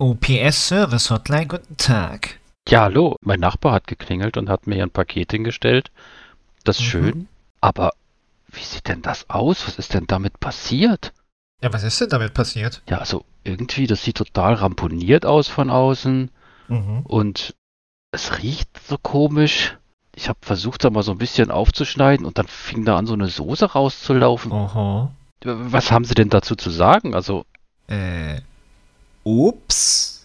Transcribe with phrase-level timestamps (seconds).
[0.00, 2.38] OPS Service Hotline, guten Tag.
[2.66, 3.16] Ja, hallo.
[3.20, 5.90] Mein Nachbar hat geklingelt und hat mir ein Paket hingestellt.
[6.64, 6.88] Das ist Mhm.
[6.88, 7.28] schön.
[7.60, 7.92] Aber
[8.48, 9.66] wie sieht denn das aus?
[9.66, 11.12] Was ist denn damit passiert?
[11.62, 12.80] Ja, was ist denn damit passiert?
[12.88, 16.30] Ja, also irgendwie, das sieht total ramponiert aus von außen
[16.68, 17.00] Mhm.
[17.04, 17.54] und
[18.10, 19.76] es riecht so komisch.
[20.16, 23.12] Ich habe versucht, da mal so ein bisschen aufzuschneiden und dann fing da an, so
[23.12, 24.50] eine Soße rauszulaufen.
[24.50, 25.10] Oho.
[25.44, 27.14] Was haben Sie denn dazu zu sagen?
[27.14, 27.44] Also,
[27.86, 28.40] Äh.
[29.24, 30.19] Ups.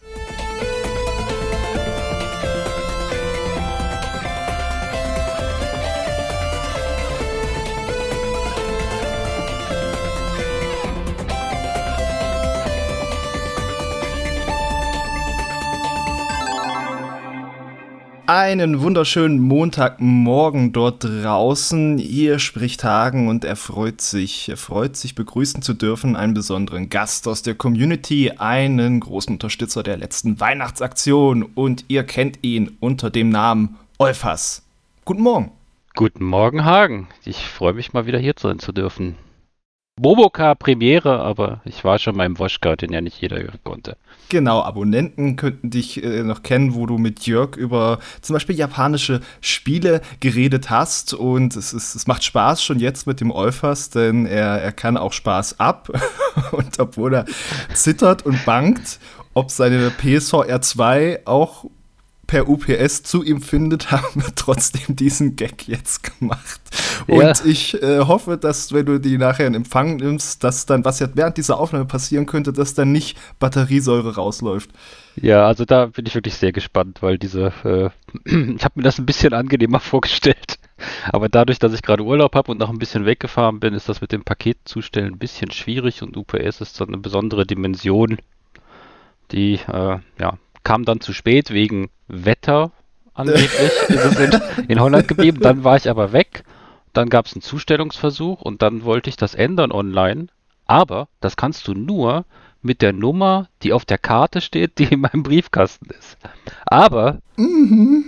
[18.28, 22.00] Einen wunderschönen Montagmorgen dort draußen.
[22.00, 26.90] Hier spricht Hagen und er freut sich, er freut sich begrüßen zu dürfen einen besonderen
[26.90, 33.12] Gast aus der Community, einen großen Unterstützer der letzten Weihnachtsaktion und ihr kennt ihn unter
[33.12, 34.64] dem Namen Olfas.
[35.06, 35.52] Guten Morgen.
[35.96, 37.08] guten Morgen, Hagen.
[37.26, 39.16] Ich freue mich mal wieder hier sein zu dürfen.
[40.02, 43.98] Boboka Premiere, aber ich war schon mal im Woschka, den ja nicht jeder konnte.
[44.30, 49.22] Genau, Abonnenten könnten dich äh, noch kennen, wo du mit Jörg über zum Beispiel japanische
[49.40, 51.14] Spiele geredet hast.
[51.14, 54.98] Und es, ist, es macht Spaß schon jetzt mit dem Olfers, denn er, er kann
[54.98, 55.90] auch Spaß ab.
[56.52, 57.26] und obwohl er
[57.74, 59.00] zittert und bangt,
[59.34, 61.66] ob seine PSVR 2 auch
[62.28, 66.60] per UPS zu ihm findet, haben wir trotzdem diesen Gag jetzt gemacht.
[67.08, 67.34] Und Ja.
[67.46, 71.08] ich äh, hoffe, dass, wenn du die nachher in Empfang nimmst, dass dann, was ja
[71.14, 74.72] während dieser Aufnahme passieren könnte, dass dann nicht Batteriesäure rausläuft.
[75.16, 77.90] Ja, also da bin ich wirklich sehr gespannt, weil diese, äh,
[78.56, 80.58] ich habe mir das ein bisschen angenehmer vorgestellt.
[81.12, 84.02] Aber dadurch, dass ich gerade Urlaub habe und noch ein bisschen weggefahren bin, ist das
[84.02, 88.18] mit dem Paketzustellen ein bisschen schwierig und UPS ist so eine besondere Dimension,
[89.32, 92.74] die, äh, ja, kam dann zu spät wegen Wetter
[93.14, 93.46] angeblich,
[93.88, 95.40] ist es in, in Holland geblieben.
[95.40, 96.44] Dann war ich aber weg,
[96.92, 100.28] dann gab es einen Zustellungsversuch und dann wollte ich das ändern online.
[100.66, 102.26] Aber das kannst du nur
[102.62, 106.18] mit der Nummer, die auf der Karte steht, die in meinem Briefkasten ist.
[106.66, 107.20] Aber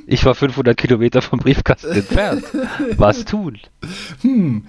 [0.07, 2.43] ich war 500 Kilometer vom Briefkasten entfernt.
[2.97, 3.59] Was tun?
[4.21, 4.65] Hm.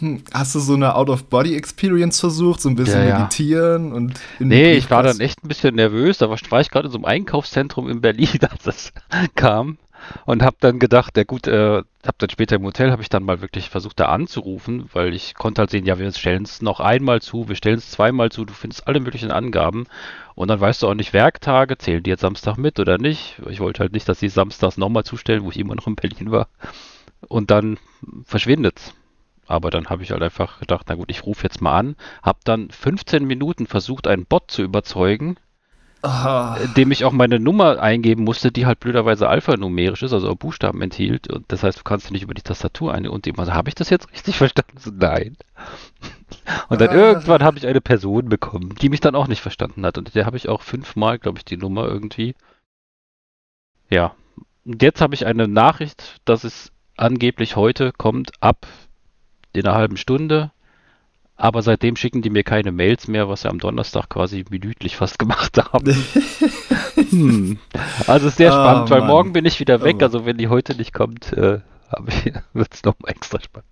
[0.00, 0.22] Hm.
[0.32, 3.18] Hast du so eine Out-of-Body-Experience versucht, so ein bisschen Ja, ja.
[3.18, 6.18] meditieren und Nee, ich war dann echt ein bisschen nervös.
[6.18, 8.92] Da war, war ich gerade in so einem Einkaufszentrum in Berlin, als das
[9.34, 9.78] kam.
[10.26, 13.24] Und habe dann gedacht, ja gut, äh, habe dann später im Hotel, habe ich dann
[13.24, 16.78] mal wirklich versucht, da anzurufen, weil ich konnte halt sehen, ja, wir stellen es noch
[16.80, 19.86] einmal zu, wir stellen es zweimal zu, du findest alle möglichen Angaben.
[20.36, 23.42] Und dann weißt du auch nicht, Werktage, zählen die jetzt Samstag mit oder nicht?
[23.50, 26.30] Ich wollte halt nicht, dass die samstags nochmal zustellen, wo ich immer noch in Berlin
[26.30, 26.46] war.
[27.26, 27.78] Und dann
[28.24, 28.94] verschwindet's.
[29.48, 32.38] Aber dann habe ich halt einfach gedacht, na gut, ich rufe jetzt mal an, habe
[32.44, 35.36] dann 15 Minuten versucht, einen Bot zu überzeugen,
[36.00, 40.36] Ah, dem ich auch meine Nummer eingeben musste, die halt blöderweise alphanumerisch ist, also auch
[40.36, 41.28] Buchstaben enthielt.
[41.28, 43.08] Und das heißt, du kannst nicht über die Tastatur ein.
[43.08, 44.78] Und immer so, habe ich das jetzt richtig verstanden?
[44.78, 45.36] So, nein.
[46.68, 46.94] Und dann Ah.
[46.94, 49.98] irgendwann habe ich eine Person bekommen, die mich dann auch nicht verstanden hat.
[49.98, 52.36] Und der habe ich auch fünfmal, glaube ich, die Nummer irgendwie.
[53.90, 54.14] Ja.
[54.64, 58.68] Und jetzt habe ich eine Nachricht, dass es angeblich heute kommt, ab
[59.58, 60.50] in einer halben Stunde.
[61.36, 65.18] Aber seitdem schicken die mir keine Mails mehr, was sie am Donnerstag quasi minütlich fast
[65.18, 65.96] gemacht haben.
[67.10, 67.58] Hm.
[68.08, 69.08] Also ist sehr Ah, spannend, weil Mann.
[69.08, 69.96] morgen bin ich wieder weg.
[70.00, 70.04] Oh.
[70.04, 71.60] Also wenn die heute nicht kommt, äh,
[72.52, 73.68] wird es nochmal extra spannend.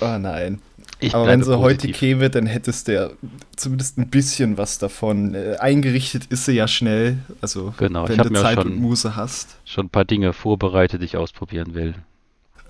[0.00, 0.60] oh nein.
[0.98, 1.98] Ich Aber wenn sie heute positiv.
[1.98, 3.10] käme, dann hättest du ja
[3.56, 5.34] zumindest ein bisschen was davon.
[5.34, 7.18] Äh, eingerichtet ist sie ja schnell.
[7.40, 9.56] Also, Genau, wenn du Zeit schon- und Muße hast.
[9.64, 11.94] schon ein paar Dinge vorbereitet, die ich ausprobieren will.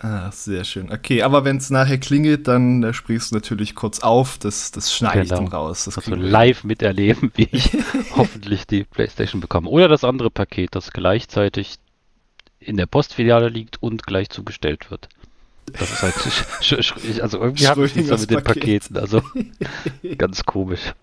[0.03, 0.91] Ah, sehr schön.
[0.91, 4.39] Okay, aber wenn es nachher klingelt, dann äh, sprichst du natürlich kurz auf.
[4.39, 5.43] Das, das schneide ich Genau.
[5.43, 5.85] dann raus.
[5.85, 7.71] Das Also live miterleben, wie ich
[8.17, 9.69] hoffentlich die Playstation bekomme.
[9.69, 11.77] Oder das andere Paket, das gleichzeitig
[12.61, 15.09] in der Postfiliale liegt und gleich zugestellt wird.
[15.73, 18.55] Das ist halt, also irgendwie habe ich nichts mit den Paket.
[18.63, 19.23] Paketen, also
[20.19, 20.95] ganz komisch.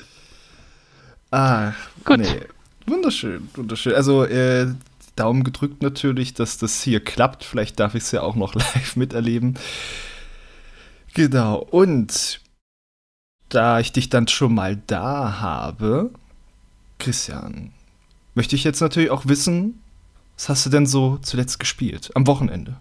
[1.32, 2.20] Ah, Gut.
[2.20, 2.42] Nee.
[2.88, 3.94] Wunderschön, wunderschön.
[3.94, 4.68] Also, äh,
[5.18, 7.44] Daumen gedrückt natürlich, dass das hier klappt.
[7.44, 9.56] Vielleicht darf ich es ja auch noch live miterleben.
[11.14, 11.58] Genau.
[11.58, 12.42] Und
[13.50, 16.12] da ich dich dann schon mal da habe,
[17.00, 17.72] Christian,
[18.36, 19.82] möchte ich jetzt natürlich auch wissen,
[20.36, 22.12] was hast du denn so zuletzt gespielt?
[22.14, 22.80] Am Wochenende.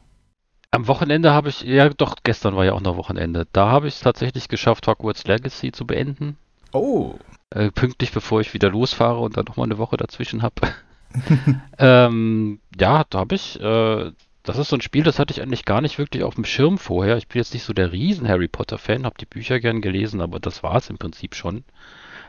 [0.70, 3.46] Am Wochenende habe ich, ja doch, gestern war ja auch noch Wochenende.
[3.52, 6.36] Da habe ich es tatsächlich geschafft, Hogwarts Legacy zu beenden.
[6.72, 7.14] Oh.
[7.50, 10.54] Äh, pünktlich bevor ich wieder losfahre und dann nochmal eine Woche dazwischen habe.
[11.78, 15.64] ähm, ja, da habe ich, äh, das ist so ein Spiel, das hatte ich eigentlich
[15.64, 17.16] gar nicht wirklich auf dem Schirm vorher.
[17.16, 20.20] Ich bin jetzt nicht so der riesen Harry Potter Fan, habe die Bücher gern gelesen,
[20.20, 21.64] aber das war es im Prinzip schon.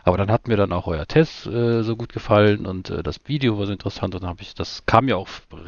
[0.04, 3.20] Aber dann hat mir dann auch euer Test äh, so gut gefallen und äh, das
[3.26, 5.28] Video war so interessant und dann habe ich, das kam ja auch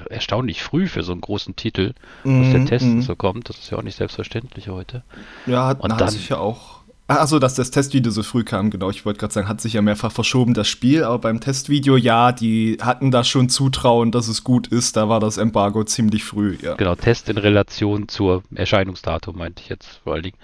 [0.10, 1.94] erstaunlich früh für so einen großen Titel,
[2.24, 3.02] mm, dass der Test mm.
[3.02, 3.50] so kommt.
[3.50, 5.04] Das ist ja auch nicht selbstverständlich heute.
[5.46, 6.79] Ja, hat, und hat dann, sich ja auch
[7.10, 8.92] Achso, dass das Testvideo so früh kam, genau.
[8.92, 11.04] Ich wollte gerade sagen, hat sich ja mehrfach verschoben, das Spiel.
[11.04, 14.96] Aber beim Testvideo, ja, die hatten da schon Zutrauen, dass es gut ist.
[14.96, 16.76] Da war das Embargo ziemlich früh, ja.
[16.76, 20.38] Genau, Test in Relation zur Erscheinungsdatum, meinte ich jetzt vor allen Dingen.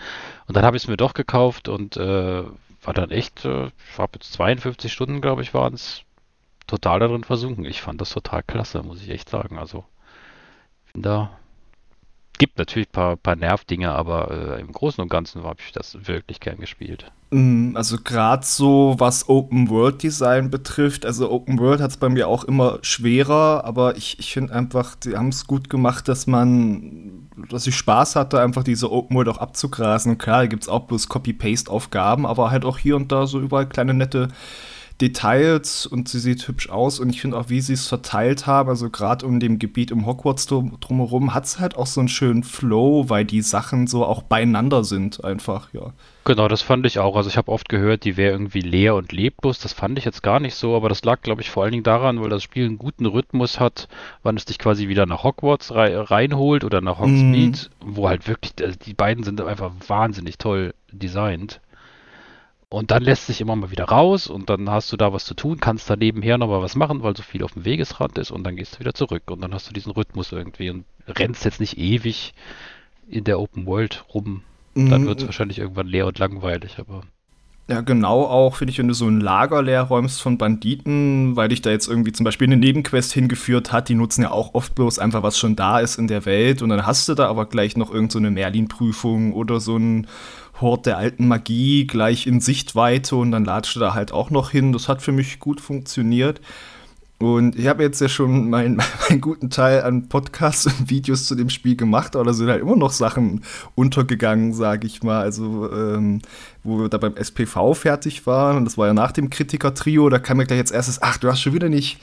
[0.48, 2.44] Und dann habe ich es mir doch gekauft und äh,
[2.84, 6.02] war dann echt, äh, ich habe jetzt 52 Stunden, glaube ich, waren es,
[6.66, 7.66] total darin versunken.
[7.66, 9.60] Ich fand das total klasse, muss ich echt sagen.
[9.60, 9.86] Also,
[10.94, 11.30] bin da
[12.38, 15.98] gibt natürlich ein paar, paar Nervdinge, aber äh, im Großen und Ganzen habe ich das
[16.08, 17.12] wirklich gern gespielt.
[17.32, 22.10] Mm, also gerade so, was Open World Design betrifft, also Open World hat es bei
[22.10, 26.28] mir auch immer schwerer, aber ich, ich finde einfach, die haben es gut gemacht, dass
[26.28, 30.18] man, dass ich Spaß hatte, einfach diese Open World auch abzugrasen.
[30.18, 33.68] Klar, da gibt es auch bloß Copy-Paste-Aufgaben, aber halt auch hier und da so überall
[33.68, 34.30] kleine nette
[35.02, 38.70] Details und sie sieht hübsch aus und ich finde auch, wie sie es verteilt haben,
[38.70, 42.44] also gerade um dem Gebiet um Hogwarts drumherum, hat es halt auch so einen schönen
[42.44, 45.92] Flow, weil die Sachen so auch beieinander sind, einfach, ja.
[46.24, 47.16] Genau, das fand ich auch.
[47.16, 49.60] Also ich habe oft gehört, die wäre irgendwie leer und leblos.
[49.60, 51.84] Das fand ich jetzt gar nicht so, aber das lag, glaube ich, vor allen Dingen
[51.84, 53.88] daran, weil das Spiel einen guten Rhythmus hat,
[54.24, 57.96] wann es dich quasi wieder nach Hogwarts rei reinholt oder nach Hogsmeade, mm.
[57.96, 61.62] wo halt wirklich, also die beiden sind einfach wahnsinnig toll designt.
[62.76, 65.34] Und dann lässt sich immer mal wieder raus und dann hast du da was zu
[65.34, 68.32] tun, kannst da nebenher noch mal was machen, weil so viel auf dem Wegesrand ist
[68.32, 71.46] und dann gehst du wieder zurück und dann hast du diesen Rhythmus irgendwie und rennst
[71.46, 72.34] jetzt nicht ewig
[73.08, 74.42] in der Open World rum.
[74.74, 75.06] Dann mhm.
[75.06, 77.04] wird es wahrscheinlich irgendwann leer und langweilig, aber.
[77.70, 81.48] Ja, genau auch, finde ich, wenn du so ein Lager leer räumst von Banditen, weil
[81.48, 84.76] dich da jetzt irgendwie zum Beispiel eine Nebenquest hingeführt hat, die nutzen ja auch oft
[84.76, 87.46] bloß einfach, was schon da ist in der Welt und dann hast du da aber
[87.46, 90.08] gleich noch irgendeine so Merlin-Prüfung oder so ein
[90.62, 94.52] Hort der alten Magie gleich in Sichtweite und dann latscht du da halt auch noch
[94.52, 94.72] hin.
[94.72, 96.42] Das hat für mich gut funktioniert.
[97.18, 101.36] Und ich habe jetzt ja schon meinen mein guten Teil an Podcasts und Videos zu
[101.36, 103.44] dem Spiel gemacht, aber da sind halt immer noch Sachen
[103.76, 105.22] untergegangen, sage ich mal.
[105.22, 106.22] Also, ähm,
[106.64, 110.20] wo wir da beim SPV fertig waren, und das war ja nach dem Kritiker-Trio, da
[110.20, 112.00] kam mir gleich als erstes, ach, du hast schon wieder nicht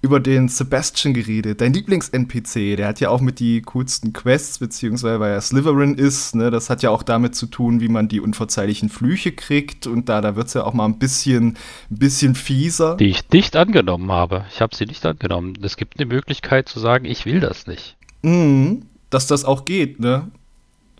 [0.00, 2.76] über den Sebastian geredet, dein Lieblings-NPC.
[2.76, 6.70] Der hat ja auch mit die coolsten Quests, beziehungsweise weil er Slytherin ist, ne, das
[6.70, 9.86] hat ja auch damit zu tun, wie man die unverzeihlichen Flüche kriegt.
[9.86, 11.56] Und da, da wird es ja auch mal ein bisschen,
[11.90, 12.96] ein bisschen fieser.
[12.96, 14.44] Die ich nicht angenommen habe.
[14.52, 15.54] Ich habe sie nicht angenommen.
[15.62, 17.96] Es gibt eine Möglichkeit zu sagen, ich will das nicht.
[18.22, 20.30] Mhm, dass das auch geht, ne?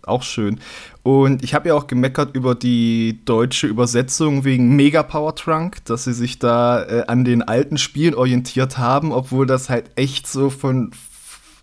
[0.07, 0.59] Auch schön.
[1.03, 6.03] Und ich habe ja auch gemeckert über die deutsche Übersetzung wegen Mega Power Trunk, dass
[6.03, 10.49] sie sich da äh, an den alten Spielen orientiert haben, obwohl das halt echt so
[10.49, 10.91] von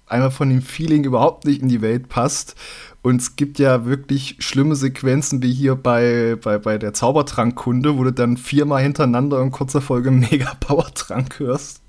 [0.06, 2.54] einmal von dem Feeling überhaupt nicht in die Welt passt.
[3.02, 8.04] Und es gibt ja wirklich schlimme Sequenzen wie hier bei, bei, bei der Zaubertrankkunde, wo
[8.04, 11.85] du dann viermal hintereinander in kurzer Folge Mega Power Trank hörst.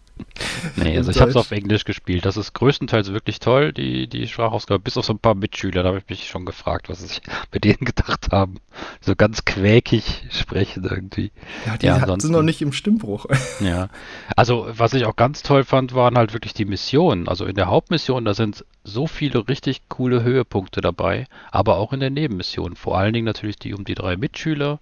[0.75, 2.25] Nee, also ich habe es auf Englisch gespielt.
[2.25, 5.83] Das ist größtenteils wirklich toll, die, die Sprachausgabe, bis auf so ein paar Mitschüler.
[5.83, 7.21] Da habe ich mich schon gefragt, was sie
[7.51, 8.55] bei denen gedacht haben.
[9.01, 11.31] So ganz quäkig sprechen irgendwie.
[11.65, 13.25] Ja, die ja, sind noch nicht im Stimmbruch.
[13.59, 13.89] Ja,
[14.35, 17.27] also was ich auch ganz toll fand, waren halt wirklich die Missionen.
[17.27, 21.99] Also in der Hauptmission, da sind so viele richtig coole Höhepunkte dabei, aber auch in
[21.99, 22.75] der Nebenmission.
[22.75, 24.79] Vor allen Dingen natürlich die um die drei Mitschüler,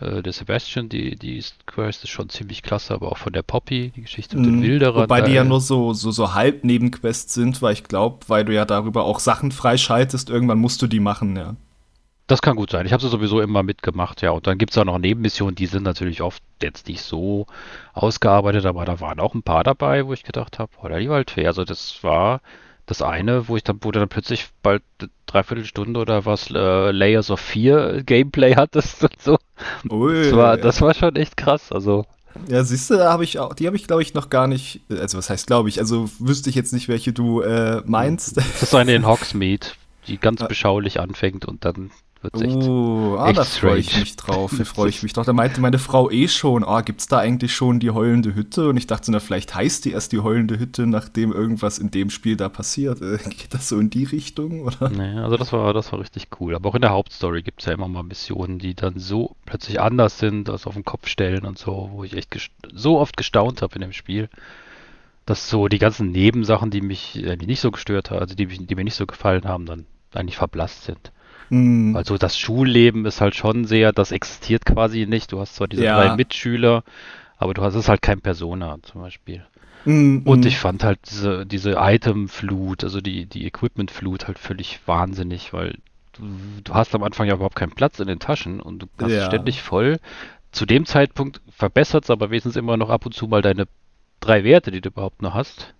[0.00, 3.92] äh, der Sebastian, die, die Quest ist schon ziemlich klasse, aber auch von der Poppy,
[3.96, 4.60] die Geschichte mit mhm.
[4.60, 5.02] den Wilderern.
[5.04, 8.54] Wobei die ja nur so, so, so halb Nebenquests sind, weil ich glaube, weil du
[8.54, 11.56] ja darüber auch Sachen freischaltest, irgendwann musst du die machen, ja.
[12.28, 12.86] Das kann gut sein.
[12.86, 14.32] Ich habe sie sowieso immer mitgemacht, ja.
[14.32, 17.46] Und dann gibt es auch noch Nebenmissionen, die sind natürlich oft jetzt nicht so
[17.94, 21.46] ausgearbeitet, aber da waren auch ein paar dabei, wo ich gedacht habe, oder die Waldfee.
[21.46, 22.40] Also das war
[22.86, 24.82] das eine, wo ich dann, wo du dann plötzlich bald
[25.26, 29.38] dreiviertel Stunde oder was äh, Layers of 4 Gameplay hattest und so.
[29.90, 30.24] Ui.
[30.24, 32.06] Das war, das war schon echt krass, also.
[32.48, 34.82] Ja, siehst du, da habe ich auch, die habe ich glaube ich noch gar nicht,
[34.90, 38.36] also was heißt glaube ich, also wüsste ich jetzt nicht, welche du äh, meinst.
[38.36, 39.68] Das ist eine in Hogsmeade,
[40.06, 41.90] die ganz beschaulich anfängt und dann
[42.22, 44.54] Wird's echt, oh, ah, echt da freue ich mich drauf.
[44.56, 45.24] Da freue ich mich doch.
[45.24, 48.68] Da meinte meine Frau eh schon, ah, gibt's da eigentlich schon die heulende Hütte?
[48.68, 52.10] Und ich dachte, na, vielleicht heißt die erst die heulende Hütte, nachdem irgendwas in dem
[52.10, 53.02] Spiel da passiert.
[53.02, 54.88] Äh, geht das so in die Richtung, oder?
[54.88, 56.54] Nee, also das war, das war richtig cool.
[56.54, 59.80] Aber auch in der Hauptstory gibt es ja immer mal Missionen, die dann so plötzlich
[59.80, 63.62] anders sind, das auf den Kopf stellen und so, wo ich echt so oft gestaunt
[63.62, 64.28] habe in dem Spiel
[65.26, 68.46] dass so die ganzen Nebensachen, die mich äh, die nicht so gestört haben, also die,
[68.46, 71.10] die mir nicht so gefallen haben, dann eigentlich verblasst sind.
[71.50, 71.96] Mhm.
[71.96, 75.32] Also das Schulleben ist halt schon sehr, das existiert quasi nicht.
[75.32, 75.96] Du hast zwar diese ja.
[75.96, 76.82] drei Mitschüler,
[77.38, 79.44] aber du hast es halt kein Persona zum Beispiel.
[79.84, 80.22] Mhm.
[80.24, 85.78] Und ich fand halt diese, diese Itemflut, also die, die Equipmentflut halt völlig wahnsinnig, weil
[86.14, 86.22] du,
[86.64, 89.26] du, hast am Anfang ja überhaupt keinen Platz in den Taschen und du hast ja.
[89.26, 89.98] ständig voll
[90.56, 93.68] zu dem Zeitpunkt verbessert es aber wenigstens immer noch ab und zu mal deine
[94.20, 95.74] drei Werte, die du überhaupt noch hast.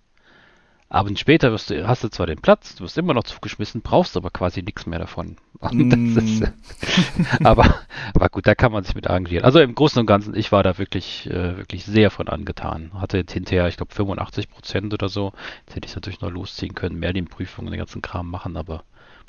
[0.89, 4.15] Abend später wirst du, hast du zwar den Platz, du wirst immer noch zugeschmissen, brauchst
[4.15, 5.37] aber quasi nichts mehr davon.
[5.71, 6.15] Mm.
[6.19, 6.51] Ist,
[7.43, 7.79] aber,
[8.13, 9.43] aber gut, da kann man sich mit arrangieren.
[9.43, 12.91] Also im Großen und Ganzen, ich war da wirklich, äh, wirklich sehr von angetan.
[12.93, 15.33] Hatte jetzt hinterher, ich glaube, 85 Prozent oder so.
[15.65, 18.55] Jetzt hätte ich es natürlich noch losziehen können, mehr die Prüfungen, den ganzen Kram machen,
[18.55, 18.83] aber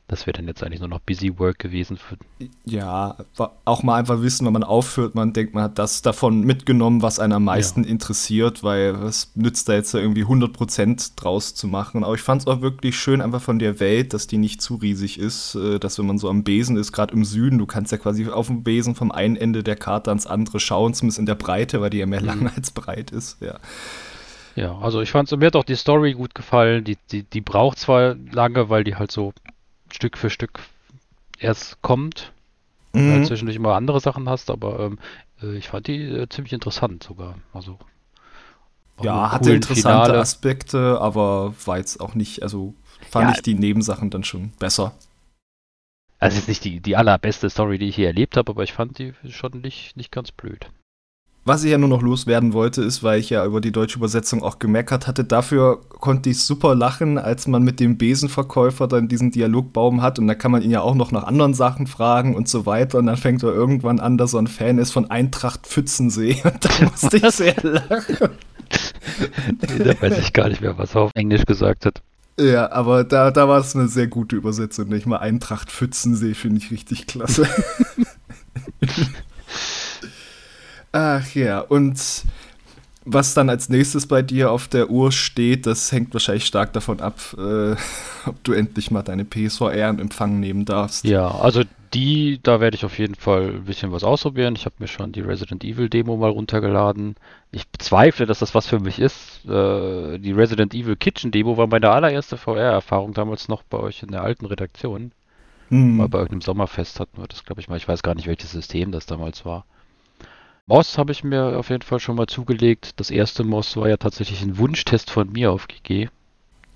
[0.08, 1.98] das wäre dann jetzt eigentlich nur noch Busy Work gewesen.
[1.98, 2.16] Für
[2.64, 3.16] ja,
[3.66, 7.18] auch mal einfach wissen, wenn man aufhört, man denkt, man hat das davon mitgenommen, was
[7.18, 7.90] einen am meisten ja.
[7.90, 12.04] interessiert, weil es nützt da jetzt irgendwie 100% draus zu machen.
[12.04, 14.76] Aber ich fand es auch wirklich schön, einfach von der Welt, dass die nicht zu
[14.76, 17.92] riesig ist, äh, dass wenn man so am Besen ist, gerade im Süden, du kannst
[17.92, 21.26] ja quasi auf dem Besen vom einen Ende der Karte ans andere schauen, zumindest in
[21.26, 22.26] der Breite, weil die ja mehr mhm.
[22.26, 23.58] lang als breit ist, ja.
[24.56, 26.82] Ja, also ich fand, mir hat auch die Story gut gefallen.
[26.82, 29.32] Die, die, die braucht zwar lange, weil die halt so
[29.90, 30.60] Stück für Stück
[31.38, 32.32] erst kommt.
[32.92, 33.22] Mhm.
[33.22, 34.98] Äh, zwischendurch immer andere Sachen hast, aber ähm,
[35.42, 37.36] äh, ich fand die äh, ziemlich interessant sogar.
[37.52, 37.78] Also
[39.02, 40.18] ja, hatte interessante Finale.
[40.18, 42.74] Aspekte, aber war jetzt auch nicht, also
[43.10, 44.92] fand ja, ich die Nebensachen dann schon besser.
[46.18, 48.98] Also ist nicht die, die allerbeste Story, die ich hier erlebt habe, aber ich fand
[48.98, 50.68] die schon nicht, nicht ganz blöd.
[51.48, 54.42] Was ich ja nur noch loswerden wollte, ist, weil ich ja über die deutsche Übersetzung
[54.42, 59.30] auch gemeckert hatte, dafür konnte ich super lachen, als man mit dem Besenverkäufer dann diesen
[59.30, 62.50] Dialogbaum hat und da kann man ihn ja auch noch nach anderen Sachen fragen und
[62.50, 65.66] so weiter und dann fängt er irgendwann an, dass er ein Fan ist von Eintracht
[65.66, 68.28] Pfützensee und da musste ich sehr lachen.
[69.58, 72.02] da weiß ich gar nicht mehr, was er auf Englisch gesagt hat.
[72.38, 74.90] Ja, aber da, da war es eine sehr gute Übersetzung.
[74.90, 77.48] Nicht mal Eintracht Pfützensee finde ich richtig klasse.
[80.92, 82.24] Ach ja, und
[83.04, 87.00] was dann als nächstes bei dir auf der Uhr steht, das hängt wahrscheinlich stark davon
[87.00, 87.72] ab, äh,
[88.26, 91.04] ob du endlich mal deine PSVR in Empfang nehmen darfst.
[91.04, 91.62] Ja, also
[91.94, 94.54] die, da werde ich auf jeden Fall ein bisschen was ausprobieren.
[94.56, 97.16] Ich habe mir schon die Resident Evil Demo mal runtergeladen.
[97.50, 99.44] Ich bezweifle, dass das was für mich ist.
[99.46, 104.10] Äh, die Resident Evil Kitchen Demo war meine allererste VR-Erfahrung damals noch bei euch in
[104.10, 105.12] der alten Redaktion.
[105.68, 105.96] Hm.
[105.96, 107.76] Mal bei irgendeinem Sommerfest hatten wir das, glaube ich mal.
[107.76, 109.64] Ich weiß gar nicht, welches System das damals war.
[110.68, 113.00] Moss habe ich mir auf jeden Fall schon mal zugelegt.
[113.00, 116.08] Das erste Moss war ja tatsächlich ein Wunschtest von mir auf GG,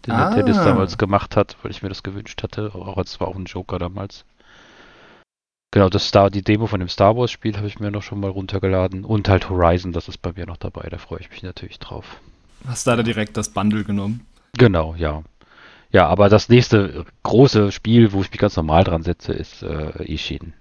[0.06, 0.34] den ah.
[0.34, 2.74] der Dennis damals gemacht hat, weil ich mir das gewünscht hatte.
[2.74, 4.24] Auch als war auch ein Joker damals.
[5.72, 8.20] Genau, das Star, die Demo von dem Star Wars Spiel habe ich mir noch schon
[8.20, 9.04] mal runtergeladen.
[9.04, 10.88] Und halt Horizon, das ist bei mir noch dabei.
[10.88, 12.16] Da freue ich mich natürlich drauf.
[12.66, 14.26] Hast du da direkt das Bundle genommen?
[14.56, 15.22] Genau, ja.
[15.90, 20.02] Ja, aber das nächste große Spiel, wo ich mich ganz normal dran setze, ist äh,
[20.04, 20.54] Ishin.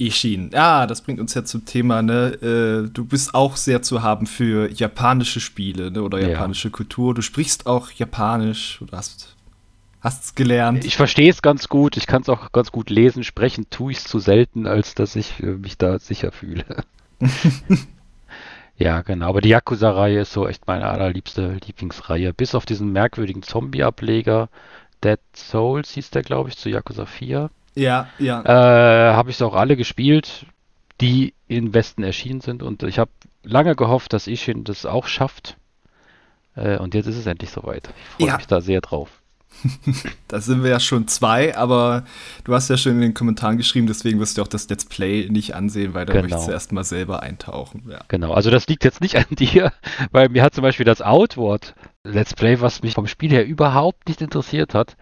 [0.00, 0.50] Ishin.
[0.52, 2.34] Ja, das bringt uns ja zum Thema, ne?
[2.42, 6.02] Äh, du bist auch sehr zu haben für japanische Spiele, ne?
[6.02, 6.72] Oder japanische ja.
[6.72, 7.14] Kultur.
[7.14, 10.84] Du sprichst auch Japanisch oder hast es gelernt.
[10.84, 13.98] Ich verstehe es ganz gut, ich kann es auch ganz gut lesen, sprechen tue ich
[13.98, 16.64] es zu selten, als dass ich äh, mich da sicher fühle.
[18.78, 19.28] ja, genau.
[19.28, 22.32] Aber die Yakuza-Reihe ist so echt meine allerliebste Lieblingsreihe.
[22.32, 24.48] Bis auf diesen merkwürdigen Zombie-Ableger.
[25.02, 27.50] Dead Souls hieß der, glaube ich, zu Yakuza 4.
[27.74, 28.42] Ja, ja.
[28.42, 30.46] Äh, habe ich es auch alle gespielt,
[31.00, 32.62] die im Westen erschienen sind.
[32.62, 33.10] Und ich habe
[33.42, 35.56] lange gehofft, dass Ishin das auch schafft.
[36.56, 37.88] Äh, und jetzt ist es endlich soweit.
[37.88, 38.36] Ich freue ja.
[38.36, 39.10] mich da sehr drauf.
[40.28, 42.04] da sind wir ja schon zwei, aber
[42.44, 45.28] du hast ja schon in den Kommentaren geschrieben, deswegen wirst du auch das Let's Play
[45.30, 46.24] nicht ansehen, weil da genau.
[46.24, 47.82] möchtest du erstmal selber eintauchen.
[47.90, 48.00] Ja.
[48.08, 49.72] Genau, also das liegt jetzt nicht an dir,
[50.12, 54.08] weil mir hat zum Beispiel das Outward Let's Play, was mich vom Spiel her überhaupt
[54.08, 54.96] nicht interessiert hat,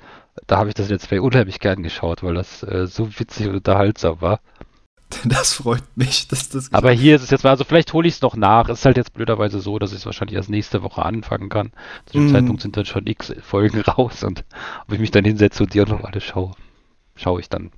[0.47, 3.57] da habe ich das Let's Play unheimlich gern geschaut, weil das äh, so witzig und
[3.57, 4.41] unterhaltsam war.
[5.25, 6.73] Das freut mich, dass das.
[6.73, 8.69] Aber hier ist es jetzt mal, also vielleicht hole ich es noch nach.
[8.69, 11.71] Es ist halt jetzt blöderweise so, dass ich es wahrscheinlich erst nächste Woche anfangen kann.
[12.07, 12.33] Zu dem mm.
[12.33, 14.45] Zeitpunkt sind dann schon x Folgen raus und
[14.87, 16.53] ob ich mich dann hinsetze und die auch noch alle schaue,
[17.15, 17.71] schaue ich dann.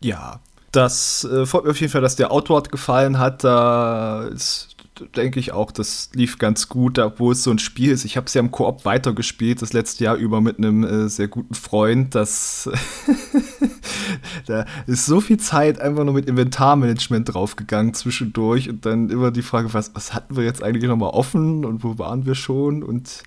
[0.00, 0.40] Ja,
[0.72, 3.44] das äh, freut mich auf jeden Fall, dass der Outward gefallen hat.
[3.44, 4.73] Da ist
[5.16, 8.04] denke ich auch, das lief ganz gut, obwohl es so ein Spiel ist.
[8.04, 11.28] Ich habe es ja im Koop weitergespielt, das letzte Jahr über mit einem äh, sehr
[11.28, 12.14] guten Freund.
[12.14, 12.70] Das
[14.46, 19.42] da ist so viel Zeit einfach nur mit Inventarmanagement draufgegangen zwischendurch und dann immer die
[19.42, 22.82] Frage, was, was hatten wir jetzt eigentlich nochmal offen und wo waren wir schon?
[22.82, 23.22] Und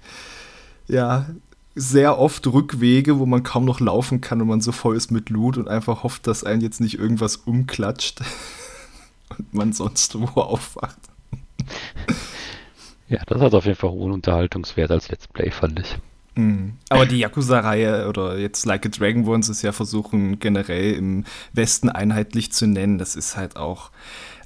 [0.87, 1.27] ja,
[1.75, 5.29] sehr oft Rückwege, wo man kaum noch laufen kann und man so voll ist mit
[5.29, 8.21] Loot und einfach hofft, dass einen jetzt nicht irgendwas umklatscht
[9.37, 10.97] und man sonst wo aufwacht.
[13.09, 15.97] ja, das hat auf jeden Fall hohen Unterhaltungswert als Let's Play, fand ich.
[16.35, 16.73] Mhm.
[16.89, 21.25] Aber die Yakuza-Reihe oder jetzt Like a Dragon wollen sie es ja versuchen, generell im
[21.53, 22.97] Westen einheitlich zu nennen.
[22.97, 23.91] Das ist halt auch,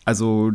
[0.06, 0.54] also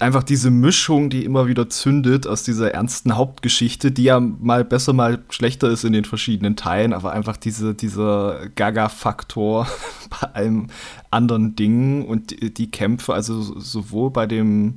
[0.00, 4.92] einfach diese Mischung, die immer wieder zündet aus dieser ernsten Hauptgeschichte, die ja mal besser,
[4.92, 9.66] mal schlechter ist in den verschiedenen Teilen, aber einfach diese, dieser Gaga-Faktor
[10.10, 10.68] bei allem
[11.10, 14.76] anderen Dingen und die Kämpfe, also sowohl bei dem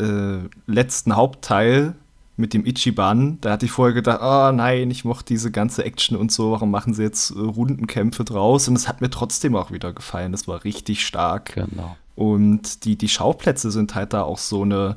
[0.00, 1.94] äh, letzten Hauptteil
[2.36, 6.16] mit dem Ichiban, da hatte ich vorher gedacht, oh nein, ich mochte diese ganze Action
[6.16, 8.66] und so, warum machen sie jetzt äh, Rundenkämpfe draus?
[8.66, 11.54] Und es hat mir trotzdem auch wieder gefallen, das war richtig stark.
[11.54, 11.96] Genau.
[12.16, 14.96] Und die, die Schauplätze sind halt da auch so eine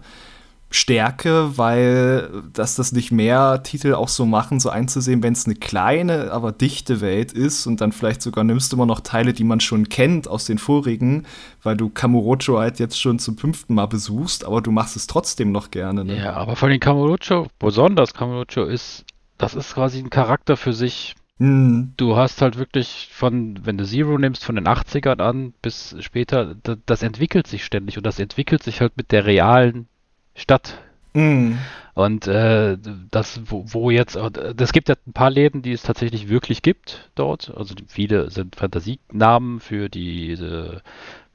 [0.76, 5.56] Stärke, weil dass das nicht mehr Titel auch so machen, so einzusehen, wenn es eine
[5.56, 9.44] kleine, aber dichte Welt ist und dann vielleicht sogar nimmst du immer noch Teile, die
[9.44, 11.28] man schon kennt aus den vorigen,
[11.62, 15.52] weil du Kamurocho halt jetzt schon zum fünften Mal besuchst, aber du machst es trotzdem
[15.52, 16.06] noch gerne.
[16.06, 16.18] Ne?
[16.18, 19.06] Ja, aber von den Kamurocho, besonders Kamurocho ist,
[19.38, 21.16] das ist quasi ein Charakter für sich.
[21.38, 21.94] Hm.
[21.98, 26.56] Du hast halt wirklich von, wenn du Zero nimmst, von den 80ern an bis später,
[26.86, 29.88] das entwickelt sich ständig und das entwickelt sich halt mit der realen
[30.36, 30.78] Stadt.
[31.14, 31.54] Mm.
[31.96, 32.78] Und äh,
[33.12, 37.12] das, wo, wo jetzt, es gibt ja ein paar Läden, die es tatsächlich wirklich gibt
[37.14, 37.54] dort.
[37.56, 40.36] Also viele sind Fantasienamen für die,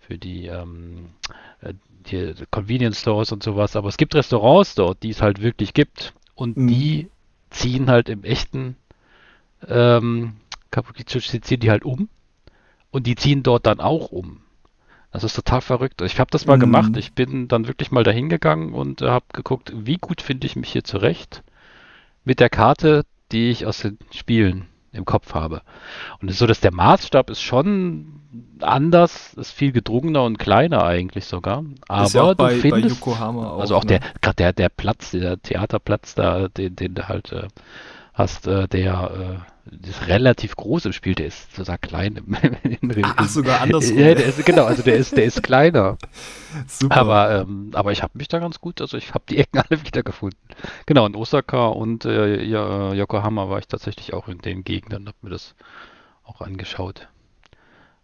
[0.01, 1.11] für die, ähm,
[1.61, 1.75] äh,
[2.11, 3.77] die Convenience Stores und sowas.
[3.77, 6.13] Aber es gibt Restaurants dort, die es halt wirklich gibt.
[6.35, 6.67] Und mm.
[6.67, 7.09] die
[7.51, 8.77] ziehen halt im echten
[9.67, 10.37] ähm,
[10.71, 12.09] Kabukicho ziehen die halt um.
[12.91, 14.41] Und die ziehen dort dann auch um.
[15.11, 16.03] Das ist total verrückt.
[16.03, 16.61] Ich habe das mal mhm.
[16.61, 16.97] gemacht.
[16.97, 20.57] Ich bin dann wirklich mal dahin gegangen und äh, habe geguckt, wie gut finde ich
[20.57, 21.43] mich hier zurecht
[22.25, 25.63] mit der Karte, die ich aus den Spielen im Kopf habe.
[26.21, 28.21] Und es ist so, dass der Maßstab ist schon
[28.61, 31.65] anders, ist viel gedrungener und kleiner eigentlich sogar.
[31.89, 34.01] Aber ist ja auch bei, du findest, bei Yokohama auch, also auch ne?
[34.01, 37.49] der, gerade der, der Platz, der Theaterplatz da, den, den halt äh,
[38.19, 42.21] hast, äh, der äh, ist relativ groß im Spiel, der ist sogar klein.
[43.03, 43.99] Ach, sogar andersrum.
[43.99, 45.97] Ja, der ist, genau, also der ist, der ist kleiner.
[46.67, 46.97] Super.
[46.97, 49.85] Aber, ähm, aber ich habe mich da ganz gut, also ich habe die Ecken alle
[49.85, 50.39] wiedergefunden.
[50.87, 55.31] Genau, in Osaka und äh, Yokohama war ich tatsächlich auch in den Gegenden, habe mir
[55.31, 55.55] das
[56.25, 57.09] auch angeschaut.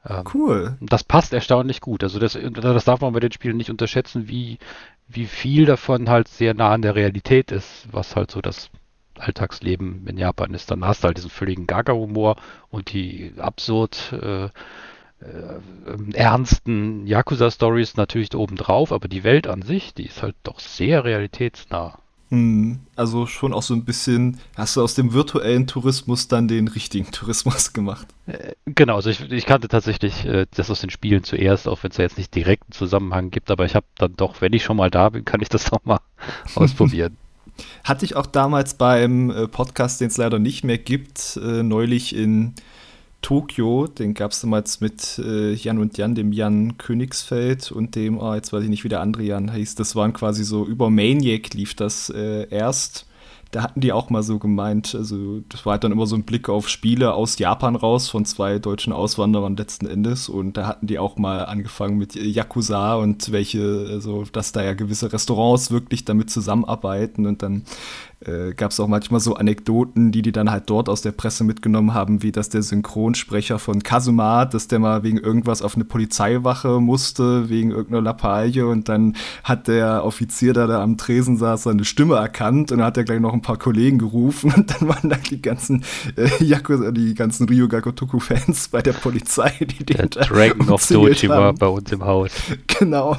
[0.07, 0.77] Ähm, cool.
[0.81, 2.03] Das passt erstaunlich gut.
[2.05, 4.59] Also das, das darf man bei den Spielen nicht unterschätzen, wie,
[5.09, 8.71] wie viel davon halt sehr nah an der Realität ist, was halt so das
[9.21, 10.71] Alltagsleben in Japan ist.
[10.71, 12.37] Dann hast du halt diesen völligen Gaga-Humor
[12.71, 14.45] und die absurd äh,
[15.25, 21.05] äh, ernsten Yakuza-Stories natürlich obendrauf, aber die Welt an sich, die ist halt doch sehr
[21.05, 21.99] realitätsnah.
[22.31, 26.69] Hm, also schon auch so ein bisschen, hast du aus dem virtuellen Tourismus dann den
[26.69, 28.09] richtigen Tourismus gemacht?
[28.27, 31.91] Äh, genau, also ich, ich kannte tatsächlich äh, das aus den Spielen zuerst, auch wenn
[31.91, 34.65] es ja jetzt nicht direkt einen Zusammenhang gibt, aber ich habe dann doch, wenn ich
[34.65, 36.01] schon mal da bin, kann ich das doch mal
[36.55, 37.17] ausprobieren.
[37.85, 42.15] Hatte ich auch damals beim äh, Podcast, den es leider nicht mehr gibt, äh, neulich
[42.15, 42.55] in
[43.23, 43.87] Tokio.
[43.87, 48.35] Den gab es damals mit äh, Jan und Jan, dem Jan Königsfeld und dem, oh,
[48.35, 49.75] jetzt weiß ich nicht, wie der andere Jan hieß.
[49.77, 53.07] Das waren quasi so über Maniac lief das äh, erst
[53.55, 56.25] da hatten die auch mal so gemeint, also das war halt dann immer so ein
[56.25, 60.29] Blick auf Spiele aus Japan raus von zwei deutschen Auswanderern letzten Endes.
[60.29, 64.75] Und da hatten die auch mal angefangen mit Yakuza und welche, also dass da ja
[64.75, 67.27] gewisse Restaurants wirklich damit zusammenarbeiten.
[67.27, 67.63] Und dann
[68.27, 71.45] äh, gab es auch manchmal so Anekdoten, die die dann halt dort aus der Presse
[71.45, 75.85] mitgenommen haben, wie dass der Synchronsprecher von Kazuma, dass der mal wegen irgendwas auf eine
[75.85, 81.65] Polizeiwache musste, wegen irgendeiner Lappalie und dann hat der Offizier, der da am Tresen saß,
[81.65, 84.89] seine Stimme erkannt und dann hat er gleich noch ein paar Kollegen gerufen und dann
[84.89, 85.85] waren da die ganzen
[86.17, 91.29] äh, Yakuza, die ganzen Ryuga Gotoku-Fans bei der Polizei, die den der Dragon of Doji
[91.29, 92.33] war bei uns im Haus.
[92.67, 93.17] Genau.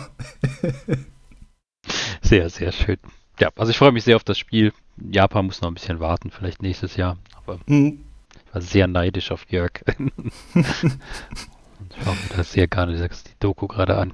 [2.21, 2.97] sehr, sehr schön.
[3.39, 4.73] Ja, also ich freue mich sehr auf das Spiel.
[4.97, 7.17] Japan muss noch ein bisschen warten, vielleicht nächstes Jahr.
[7.35, 7.99] Aber mhm.
[8.33, 9.71] ich war sehr neidisch auf Jörg.
[9.97, 14.13] Und schaue mir das sehr gerne die Doku gerade an.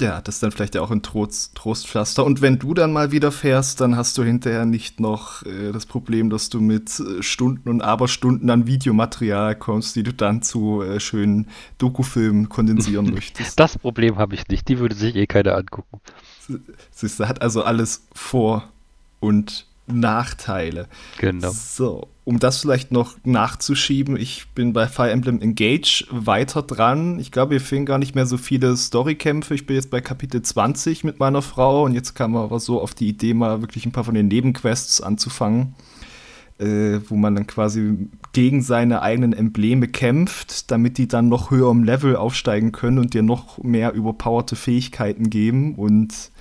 [0.00, 2.24] Ja, das ist dann vielleicht ja auch ein Trost, Trostpflaster.
[2.24, 5.86] Und wenn du dann mal wieder fährst, dann hast du hinterher nicht noch äh, das
[5.86, 10.82] Problem, dass du mit äh, Stunden und Aberstunden an Videomaterial kommst, die du dann zu
[10.82, 13.58] äh, schönen Dokufilmen kondensieren möchtest.
[13.58, 14.68] Das Problem habe ich nicht.
[14.68, 16.00] Die würde sich eh keiner angucken.
[16.90, 18.68] Siehst du, hat also alles Vor-
[19.20, 20.86] und Nachteile.
[21.18, 21.50] Genau.
[21.50, 27.18] So, um das vielleicht noch nachzuschieben, ich bin bei Fire Emblem Engage weiter dran.
[27.18, 29.54] Ich glaube, wir fehlen gar nicht mehr so viele Storykämpfe.
[29.54, 32.80] Ich bin jetzt bei Kapitel 20 mit meiner Frau und jetzt kam man aber so
[32.80, 35.74] auf die Idee, mal wirklich ein paar von den Nebenquests anzufangen.
[36.58, 41.70] Äh, wo man dann quasi gegen seine eigenen Embleme kämpft, damit die dann noch höher
[41.70, 45.76] im Level aufsteigen können und dir noch mehr überpowerte Fähigkeiten geben.
[45.76, 46.32] Und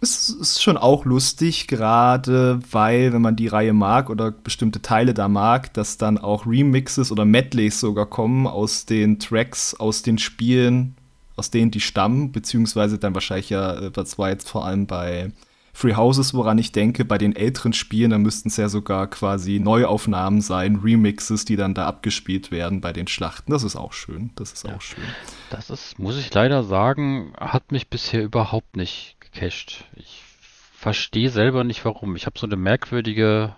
[0.00, 5.14] es ist schon auch lustig, gerade weil, wenn man die Reihe mag oder bestimmte Teile
[5.14, 10.18] da mag, dass dann auch Remixes oder Medleys sogar kommen aus den Tracks, aus den
[10.18, 10.96] Spielen,
[11.36, 15.32] aus denen die stammen, beziehungsweise dann wahrscheinlich ja, äh, das war jetzt vor allem bei
[15.78, 19.60] Free Houses, woran ich denke, bei den älteren Spielen, da müssten es ja sogar quasi
[19.60, 23.52] Neuaufnahmen sein, Remixes, die dann da abgespielt werden bei den Schlachten.
[23.52, 24.30] Das ist auch schön.
[24.34, 24.74] Das ist ja.
[24.74, 25.04] auch schön.
[25.50, 29.84] Das ist, muss ich leider sagen, hat mich bisher überhaupt nicht gecached.
[29.94, 30.24] Ich
[30.74, 32.16] verstehe selber nicht warum.
[32.16, 33.54] Ich habe so eine merkwürdige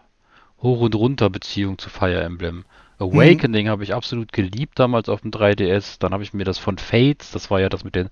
[0.60, 2.66] Hoch- und Runter-Beziehung zu Fire Emblem.
[2.98, 3.70] Awakening mhm.
[3.70, 5.96] habe ich absolut geliebt damals auf dem 3DS.
[5.98, 8.10] Dann habe ich mir das von Fates, das war ja das mit den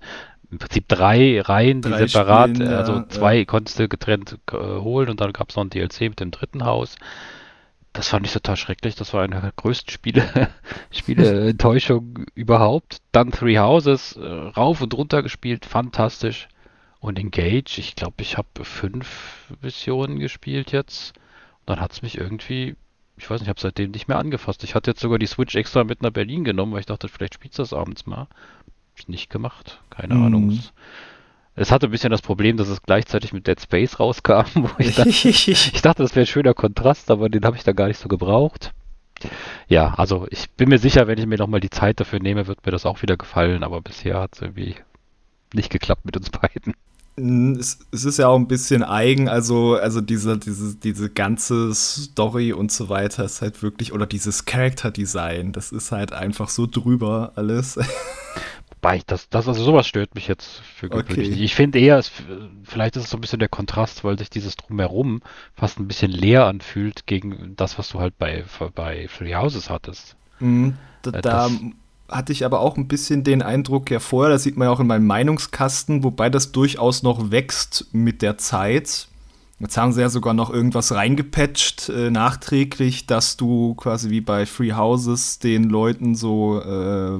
[0.51, 3.45] im Prinzip drei Reihen, die drei separat, Spielen, also ja, zwei ja.
[3.45, 6.65] konntest du getrennt äh, holen und dann gab es noch ein DLC mit dem dritten
[6.65, 6.95] Haus.
[7.93, 8.95] Das fand ich total schrecklich.
[8.95, 10.49] Das war eine der größten Spiele,
[10.91, 12.97] Spiele-Enttäuschung überhaupt.
[13.11, 16.47] Dann Three Houses, äh, rauf und runter gespielt, fantastisch.
[16.99, 21.13] Und Engage, ich glaube, ich habe fünf Missionen gespielt jetzt.
[21.61, 22.75] Und dann hat es mich irgendwie,
[23.17, 24.63] ich weiß nicht, ich habe seitdem nicht mehr angefasst.
[24.63, 27.35] Ich hatte jetzt sogar die Switch extra mit nach Berlin genommen, weil ich dachte, vielleicht
[27.35, 28.27] spielst du das abends mal.
[28.99, 29.79] Hab's nicht gemacht.
[29.89, 30.25] Keine mhm.
[30.25, 30.59] Ahnung.
[31.55, 34.95] Es hatte ein bisschen das Problem, dass es gleichzeitig mit Dead Space rauskam, wo ich,
[34.95, 37.99] dachte, ich dachte, das wäre ein schöner Kontrast, aber den habe ich da gar nicht
[37.99, 38.73] so gebraucht.
[39.67, 42.65] Ja, also ich bin mir sicher, wenn ich mir nochmal die Zeit dafür nehme, wird
[42.65, 44.75] mir das auch wieder gefallen, aber bisher hat es irgendwie
[45.53, 46.73] nicht geklappt mit uns beiden.
[47.59, 52.53] Es, es, ist ja auch ein bisschen eigen, also, also diese, diese, diese ganze Story
[52.53, 56.65] und so weiter ist halt wirklich, oder dieses Character Design, das ist halt einfach so
[56.65, 57.77] drüber alles.
[58.81, 61.21] Wobei, das, das, also sowas stört mich jetzt für okay.
[61.21, 62.09] Ich finde eher, es,
[62.63, 65.21] vielleicht ist es so ein bisschen der Kontrast, weil sich dieses Drumherum
[65.53, 70.15] fast ein bisschen leer anfühlt gegen das, was du halt bei, bei Free Houses hattest.
[70.39, 71.49] Mhm, da, äh, da
[72.07, 74.79] hatte ich aber auch ein bisschen den Eindruck ja vorher, das sieht man ja auch
[74.79, 79.09] in meinem Meinungskasten, wobei das durchaus noch wächst mit der Zeit.
[79.59, 84.45] Jetzt haben sie ja sogar noch irgendwas reingepatcht, äh, nachträglich, dass du quasi wie bei
[84.45, 87.19] Free Houses den Leuten so äh,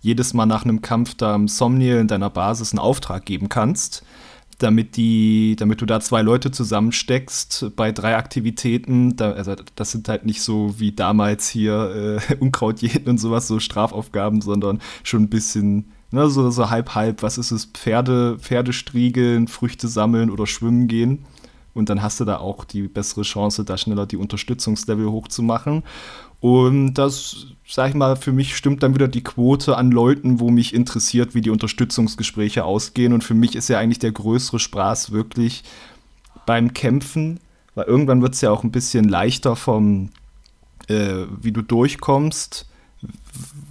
[0.00, 4.04] jedes Mal nach einem Kampf da im Somniel in deiner Basis einen Auftrag geben kannst
[4.62, 9.16] damit die, damit du da zwei Leute zusammensteckst bei drei Aktivitäten.
[9.16, 13.58] Da, also das sind halt nicht so wie damals hier äh, Unkraut und sowas, so
[13.58, 17.22] Strafaufgaben, sondern schon ein bisschen, ne, so, so halb halb.
[17.22, 17.66] Was ist es?
[17.66, 21.24] Pferde, Pferde striegeln, Früchte sammeln oder schwimmen gehen.
[21.80, 25.82] Und dann hast du da auch die bessere Chance, da schneller die Unterstützungslevel hochzumachen.
[26.38, 30.50] Und das, sag ich mal, für mich stimmt dann wieder die Quote an Leuten, wo
[30.50, 33.12] mich interessiert, wie die Unterstützungsgespräche ausgehen.
[33.12, 35.64] Und für mich ist ja eigentlich der größere Spaß wirklich
[36.46, 37.40] beim Kämpfen,
[37.74, 40.10] weil irgendwann wird es ja auch ein bisschen leichter vom,
[40.88, 42.68] äh, wie du durchkommst,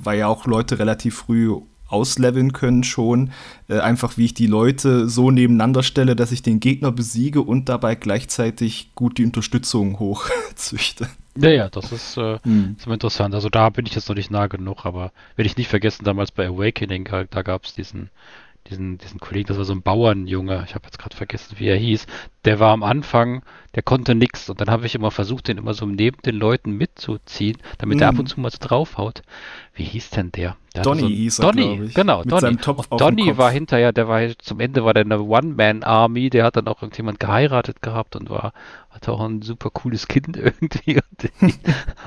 [0.04, 1.54] weil ja auch Leute relativ früh
[1.90, 3.32] ausleveln können schon.
[3.68, 7.70] Äh, einfach wie ich die Leute so nebeneinander stelle, dass ich den Gegner besiege und
[7.70, 11.08] dabei gleichzeitig gut die Unterstützung hochzüchte.
[11.38, 12.76] Ja, ja, das ist, äh, mhm.
[12.78, 13.34] ist interessant.
[13.34, 16.32] Also da bin ich jetzt noch nicht nah genug, aber werde ich nicht vergessen, damals
[16.32, 18.10] bei Awakening, da gab es diesen,
[18.70, 21.78] diesen, diesen Kollegen, das war so ein Bauernjunge, ich habe jetzt gerade vergessen, wie er
[21.78, 22.06] hieß,
[22.46, 23.44] der war am Anfang,
[23.76, 26.72] der konnte nichts und dann habe ich immer versucht, den immer so neben den Leuten
[26.72, 28.02] mitzuziehen, damit mm.
[28.02, 28.20] er ab mhm.
[28.22, 29.22] und zu mal so draufhaut.
[29.74, 30.56] Wie hieß denn der?
[30.84, 32.56] Donny so hieß er, Donny, ich, genau, mit Donny.
[32.58, 36.56] Topf und Donny war hinterher, der war zum Ende war der eine One-Man-Army, der hat
[36.56, 38.54] dann auch irgendjemand geheiratet gehabt und war,
[38.90, 41.54] hatte auch ein super cooles Kind irgendwie und die,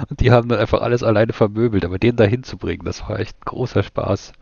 [0.09, 3.45] und die haben dann einfach alles alleine vermöbelt, aber den da hinzubringen, das war echt
[3.45, 4.33] großer Spaß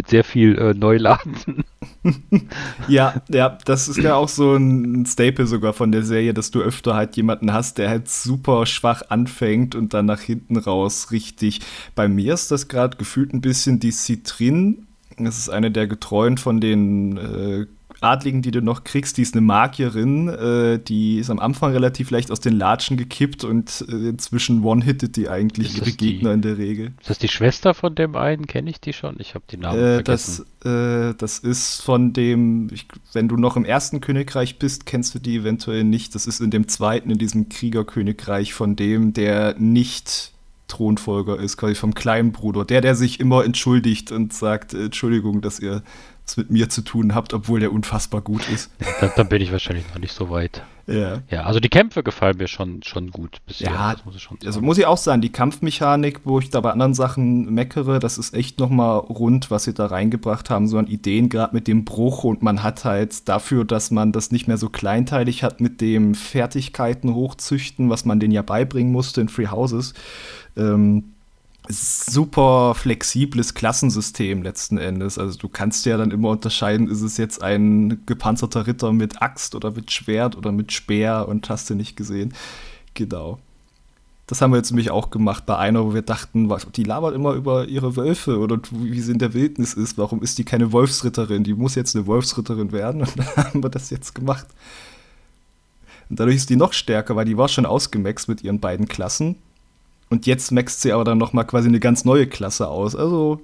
[0.00, 1.62] mit sehr viel äh, Neuladen.
[2.88, 6.62] ja, ja, das ist ja auch so ein Staple sogar von der Serie, dass du
[6.62, 11.60] öfter halt jemanden hast, der halt super schwach anfängt und dann nach hinten raus richtig.
[11.94, 14.86] Bei mir ist das gerade gefühlt ein bisschen die Citrin.
[15.18, 17.66] Das ist eine der Getreuen von den äh,
[18.02, 22.10] Adligen, die du noch kriegst, die ist eine Magierin, äh, die ist am Anfang relativ
[22.10, 26.58] leicht aus den Latschen gekippt und äh, inzwischen one-hittet die eigentlich ihre Gegner in der
[26.58, 26.92] Regel.
[27.00, 28.46] Ist das die Schwester von dem einen?
[28.46, 29.16] Kenne ich die schon?
[29.18, 30.46] Ich habe die Namen äh, vergessen.
[30.60, 35.14] Das, äh, das ist von dem, ich, wenn du noch im ersten Königreich bist, kennst
[35.14, 36.14] du die eventuell nicht.
[36.14, 40.32] Das ist in dem zweiten, in diesem Kriegerkönigreich von dem, der nicht
[40.70, 42.64] Thronfolger ist, quasi vom kleinen Bruder.
[42.64, 45.82] Der, der sich immer entschuldigt und sagt, äh, Entschuldigung, dass ihr
[46.30, 48.70] es mit mir zu tun habt, obwohl der unfassbar gut ist.
[49.00, 50.62] Dann, dann bin ich wahrscheinlich noch nicht so weit.
[50.86, 51.22] Ja.
[51.30, 53.70] Ja, also die Kämpfe gefallen mir schon, schon gut bisher.
[53.70, 56.72] Ja, muss ich schon also muss ich auch sagen, die Kampfmechanik, wo ich da bei
[56.72, 60.88] anderen Sachen meckere, das ist echt nochmal rund, was sie da reingebracht haben, so an
[60.88, 64.56] Ideen, gerade mit dem Bruch und man hat halt dafür, dass man das nicht mehr
[64.56, 69.48] so kleinteilig hat mit dem Fertigkeiten hochzüchten, was man denen ja beibringen musste in Free
[69.48, 69.94] Houses,
[70.56, 71.12] ähm,
[71.70, 75.18] super flexibles Klassensystem letzten Endes.
[75.18, 79.54] Also du kannst ja dann immer unterscheiden, ist es jetzt ein gepanzerter Ritter mit Axt
[79.54, 82.34] oder mit Schwert oder mit Speer und hast du nicht gesehen.
[82.94, 83.38] Genau.
[84.26, 87.32] Das haben wir jetzt nämlich auch gemacht bei einer, wo wir dachten, die labert immer
[87.32, 89.98] über ihre Wölfe oder wie sie in der Wildnis ist.
[89.98, 91.42] Warum ist die keine Wolfsritterin?
[91.42, 93.00] Die muss jetzt eine Wolfsritterin werden.
[93.02, 94.46] Und dann haben wir das jetzt gemacht.
[96.08, 99.34] Und dadurch ist die noch stärker, weil die war schon ausgemaxt mit ihren beiden Klassen.
[100.10, 102.96] Und jetzt maxt sie aber dann noch mal quasi eine ganz neue Klasse aus.
[102.96, 103.40] Also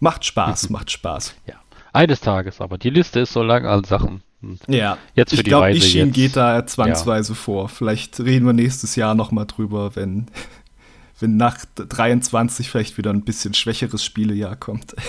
[0.00, 1.34] macht Spaß, macht Spaß.
[1.46, 1.56] Ja,
[1.92, 4.22] eines Tages, aber die Liste ist so lang an Sachen.
[4.40, 7.38] Und ja, jetzt für ich glaube, Ishin jetzt, geht da zwangsweise ja.
[7.38, 7.68] vor.
[7.68, 10.26] Vielleicht reden wir nächstes Jahr noch mal drüber, wenn,
[11.20, 14.96] wenn nach 23 vielleicht wieder ein bisschen schwächeres Spielejahr kommt.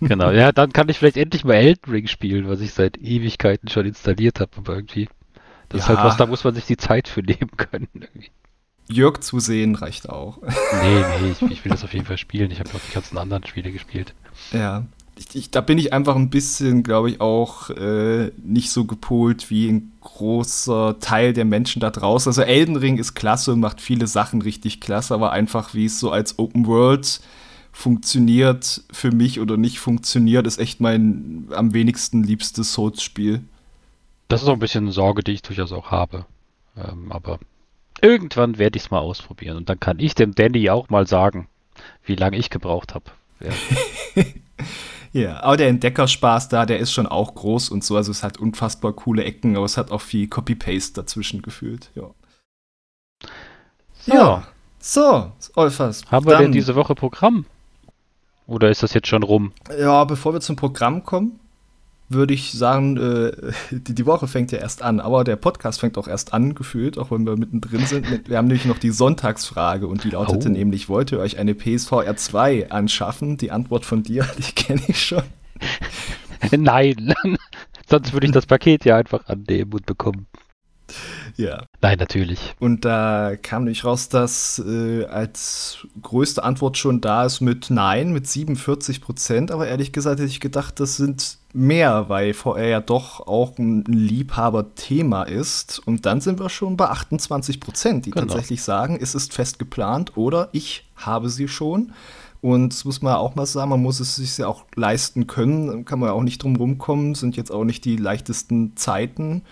[0.00, 3.68] Genau, ja, dann kann ich vielleicht endlich mal Elden Ring spielen, was ich seit Ewigkeiten
[3.68, 5.08] schon installiert habe, aber irgendwie.
[5.68, 5.84] Das ja.
[5.84, 7.88] ist halt was, da muss man sich die Zeit für nehmen können.
[7.94, 8.30] Irgendwie.
[8.88, 10.38] Jörg zu sehen reicht auch.
[10.42, 12.50] Nee, nee, ich, ich will das auf jeden Fall spielen.
[12.50, 14.14] Ich habe auch die ganzen anderen Spiele gespielt.
[14.52, 14.84] Ja,
[15.18, 19.50] ich, ich, da bin ich einfach ein bisschen, glaube ich, auch äh, nicht so gepolt
[19.50, 22.30] wie ein großer Teil der Menschen da draußen.
[22.30, 26.00] Also Elden Ring ist klasse und macht viele Sachen richtig klasse, aber einfach wie es
[26.00, 27.20] so als Open World
[27.72, 33.42] funktioniert für mich oder nicht funktioniert, ist echt mein am wenigsten liebstes Souls-Spiel.
[34.28, 36.26] Das ist auch ein bisschen eine Sorge, die ich durchaus auch habe.
[36.76, 37.38] Ähm, aber
[38.02, 41.48] irgendwann werde ich es mal ausprobieren und dann kann ich dem Danny auch mal sagen,
[42.04, 43.06] wie lange ich gebraucht habe.
[43.40, 44.24] Ja.
[45.12, 47.96] Ja, aber der Entdeckerspaß da, der ist schon auch groß und so.
[47.96, 51.90] Also es hat unfassbar coole Ecken, aber es hat auch viel Copy-Paste dazwischen gefühlt.
[51.94, 52.10] Ja.
[54.00, 54.12] So.
[54.12, 54.46] Ja.
[54.80, 56.02] So, Olfers.
[56.10, 57.46] Haben wir denn diese Woche Programm?
[58.46, 59.52] Oder ist das jetzt schon rum?
[59.78, 61.40] Ja, bevor wir zum Programm kommen,
[62.08, 63.32] würde ich sagen, äh,
[63.70, 66.98] die, die, Woche fängt ja erst an, aber der Podcast fängt auch erst an, gefühlt,
[66.98, 68.28] auch wenn wir mittendrin sind.
[68.28, 70.52] Wir haben nämlich noch die Sonntagsfrage und die lautete oh.
[70.52, 73.36] nämlich, wollt ihr euch eine PSVR 2 anschaffen?
[73.36, 75.22] Die Antwort von dir, die kenne ich schon.
[76.56, 77.14] Nein,
[77.88, 80.26] sonst würde ich das Paket ja einfach annehmen und bekommen.
[81.36, 81.64] Ja.
[81.80, 82.56] Nein, natürlich.
[82.58, 88.12] Und da kam nämlich raus, dass äh, als größte Antwort schon da ist mit Nein,
[88.12, 89.52] mit 47 Prozent.
[89.52, 93.84] Aber ehrlich gesagt hätte ich gedacht, das sind mehr, weil VR ja doch auch ein
[93.84, 95.78] Liebhaberthema ist.
[95.78, 98.26] Und dann sind wir schon bei 28 Prozent, die genau.
[98.26, 101.92] tatsächlich sagen, es ist fest geplant oder ich habe sie schon.
[102.40, 105.84] Und das muss man auch mal sagen, man muss es sich ja auch leisten können,
[105.84, 109.42] kann man ja auch nicht drum rumkommen, sind jetzt auch nicht die leichtesten Zeiten.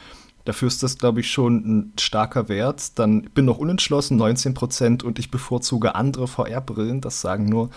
[0.47, 2.99] Dafür ist das, glaube ich, schon ein starker Wert.
[2.99, 7.69] Dann bin noch unentschlossen, 19 Prozent, und ich bevorzuge andere VR-Brillen, das sagen nur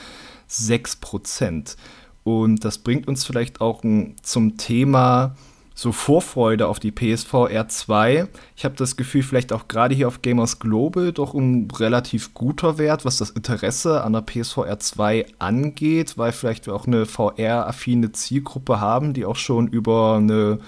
[0.47, 1.75] 6 Prozent.
[2.23, 3.83] Und das bringt uns vielleicht auch
[4.21, 5.35] zum Thema
[5.73, 8.27] so Vorfreude auf die PSVR 2.
[8.57, 12.77] Ich habe das Gefühl, vielleicht auch gerade hier auf Gamers Global doch ein relativ guter
[12.77, 18.11] Wert, was das Interesse an der PSVR 2 angeht, weil vielleicht wir auch eine VR-affine
[18.11, 20.59] Zielgruppe haben, die auch schon über eine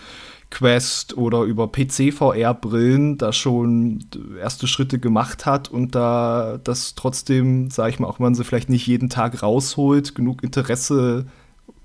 [0.51, 4.05] Quest oder über PC-VR-Brillen da schon
[4.39, 8.43] erste Schritte gemacht hat und da das trotzdem, sage ich mal, auch wenn man sie
[8.43, 11.25] vielleicht nicht jeden Tag rausholt, genug Interesse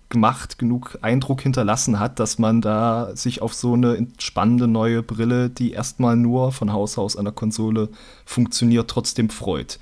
[0.09, 5.49] gemacht, genug Eindruck hinterlassen hat, dass man da sich auf so eine spannende neue Brille,
[5.49, 7.89] die erstmal nur von Haus aus an der Konsole
[8.25, 9.79] funktioniert, trotzdem freut.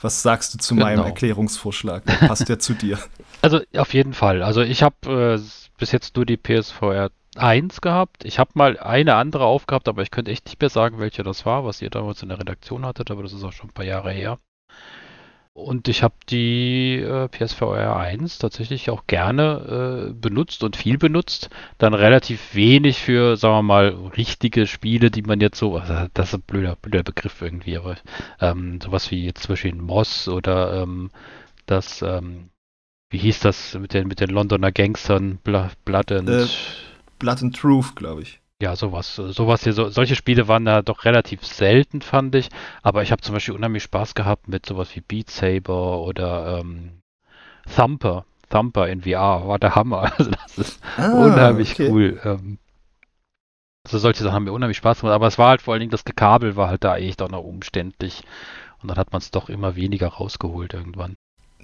[0.00, 0.86] Was sagst du zu genau.
[0.86, 2.04] meinem Erklärungsvorschlag?
[2.04, 2.98] Der passt ja zu dir.
[3.42, 4.42] Also auf jeden Fall.
[4.42, 5.38] Also ich habe äh,
[5.76, 8.24] bis jetzt nur die PSVR 1 gehabt.
[8.24, 11.46] Ich habe mal eine andere aufgehabt, aber ich könnte echt nicht mehr sagen, welche das
[11.46, 13.84] war, was ihr damals in der Redaktion hattet, aber das ist auch schon ein paar
[13.84, 14.38] Jahre her.
[15.56, 21.48] Und ich habe die äh, PSVR 1 tatsächlich auch gerne äh, benutzt und viel benutzt.
[21.78, 26.28] Dann relativ wenig für, sagen wir mal, richtige Spiele, die man jetzt so, also das
[26.28, 27.94] ist ein blöder, blöder Begriff irgendwie, aber
[28.40, 31.10] ähm, sowas wie jetzt zum Beispiel Moss oder ähm,
[31.66, 32.50] das, ähm,
[33.10, 36.28] wie hieß das mit den, mit den Londoner Gangstern, Blood and...
[36.28, 36.46] Äh,
[37.18, 38.40] Blood and Truth, glaube ich.
[38.62, 39.16] Ja, sowas.
[39.16, 42.48] Sowas hier, so, solche Spiele waren da doch relativ selten, fand ich.
[42.82, 47.02] Aber ich habe zum Beispiel unheimlich Spaß gehabt mit sowas wie Beat Saber oder ähm,
[47.74, 48.24] Thumper.
[48.50, 50.12] Thumper in VR war der Hammer.
[50.18, 51.90] Also das ist ah, unheimlich okay.
[51.90, 52.20] cool.
[52.24, 52.58] Ähm,
[53.84, 55.14] also solche Sachen haben mir unheimlich Spaß gemacht.
[55.14, 57.42] Aber es war halt vor allen Dingen, das Kabel war halt da echt auch noch
[57.42, 58.22] umständlich.
[58.80, 61.16] Und dann hat man es doch immer weniger rausgeholt irgendwann.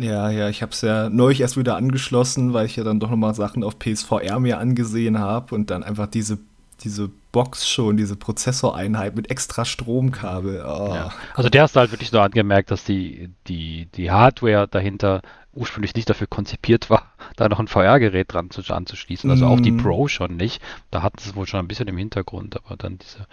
[0.03, 3.11] Ja, ja, ich habe es ja neulich erst wieder angeschlossen, weil ich ja dann doch
[3.11, 6.39] nochmal Sachen auf PSVR mir angesehen habe und dann einfach diese
[6.83, 10.65] diese Box schon, diese Prozessoreinheit mit extra Stromkabel.
[10.67, 10.95] Oh.
[10.95, 11.13] Ja.
[11.35, 15.95] Also der hast du halt wirklich so angemerkt, dass die, die, die Hardware dahinter ursprünglich
[15.95, 19.31] nicht dafür konzipiert war, da noch ein VR-Gerät dran zu, anzuschließen.
[19.31, 19.49] Also mm.
[19.49, 19.79] auch die mhm.
[19.79, 20.63] Pro schon nicht.
[20.91, 23.27] Da hatten sie es wohl schon ein bisschen im Hintergrund, aber dann diese.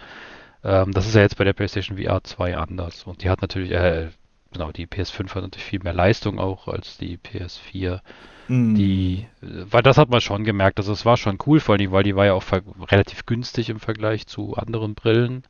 [0.64, 3.04] Ähm, das ist ja jetzt bei der PlayStation VR 2 anders.
[3.04, 4.08] Und die hat natürlich, äh,
[4.52, 8.00] genau, die PS5 hat natürlich viel mehr Leistung auch als die PS4.
[8.48, 8.74] Mhm.
[8.74, 12.02] Die, weil das hat man schon gemerkt, also es war schon cool, vor allem, weil
[12.02, 12.44] die war ja auch
[12.90, 15.44] relativ günstig im Vergleich zu anderen Brillen.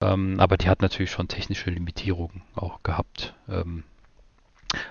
[0.00, 3.34] Ähm, aber die hat natürlich schon technische Limitierungen auch gehabt.
[3.48, 3.84] Ähm,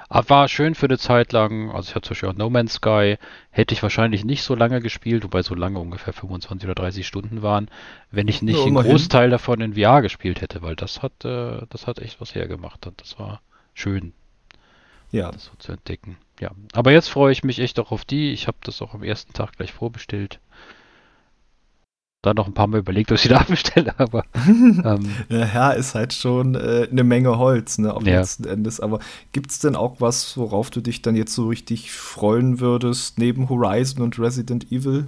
[0.09, 1.71] aber war schön für eine Zeit lang.
[1.71, 3.17] Also ich hatte zum Beispiel auch No Man's Sky.
[3.51, 7.41] Hätte ich wahrscheinlich nicht so lange gespielt, wobei so lange ungefähr 25 oder 30 Stunden
[7.41, 7.69] waren,
[8.11, 11.61] wenn ich nicht ja, einen Großteil davon in VR gespielt hätte, weil das hat, äh,
[11.69, 13.41] das hat echt was hergemacht und das war
[13.73, 14.13] schön.
[15.11, 15.31] Ja.
[15.31, 16.17] Das so zu entdecken.
[16.39, 16.51] Ja.
[16.73, 18.31] Aber jetzt freue ich mich echt auch auf die.
[18.31, 20.39] Ich habe das auch am ersten Tag gleich vorbestellt
[22.23, 24.25] da noch ein paar Mal überlegt, was ich da bestelle, aber.
[24.47, 28.19] Ähm, ja, ist halt schon äh, eine Menge Holz, ne, auf ja.
[28.19, 28.79] letzten Endes.
[28.79, 28.99] Aber
[29.31, 33.49] gibt es denn auch was, worauf du dich dann jetzt so richtig freuen würdest, neben
[33.49, 35.07] Horizon und Resident Evil?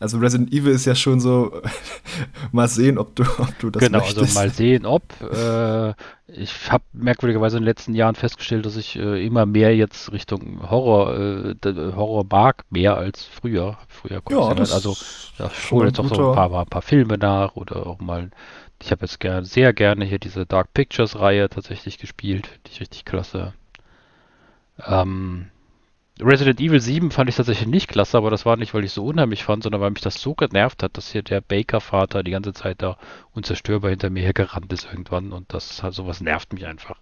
[0.00, 1.62] Also Resident Evil ist ja schon so,
[2.52, 4.34] mal sehen, ob du, ob du das genau, also möchtest.
[4.34, 5.02] Genau, also mal sehen, ob.
[5.20, 5.94] Äh,
[6.26, 10.68] ich habe merkwürdigerweise in den letzten Jahren festgestellt, dass ich äh, immer mehr jetzt Richtung
[10.68, 13.78] Horror, äh, Horror mag, mehr als früher.
[13.88, 14.96] Früher ja, das also
[15.38, 18.30] da hole jetzt auch so ein paar, ein paar Filme nach oder auch mal.
[18.82, 22.80] Ich habe jetzt gern, sehr gerne hier diese Dark Pictures Reihe tatsächlich gespielt, die ich
[22.80, 23.54] richtig klasse.
[24.84, 25.46] Ähm,
[26.20, 29.04] Resident Evil 7 fand ich tatsächlich nicht klasse, aber das war nicht, weil ich so
[29.04, 32.52] unheimlich fand, sondern weil mich das so genervt hat, dass hier der Baker-Vater die ganze
[32.52, 32.96] Zeit da
[33.32, 37.00] unzerstörbar hinter mir hergerannt ist irgendwann und das halt sowas nervt mich einfach.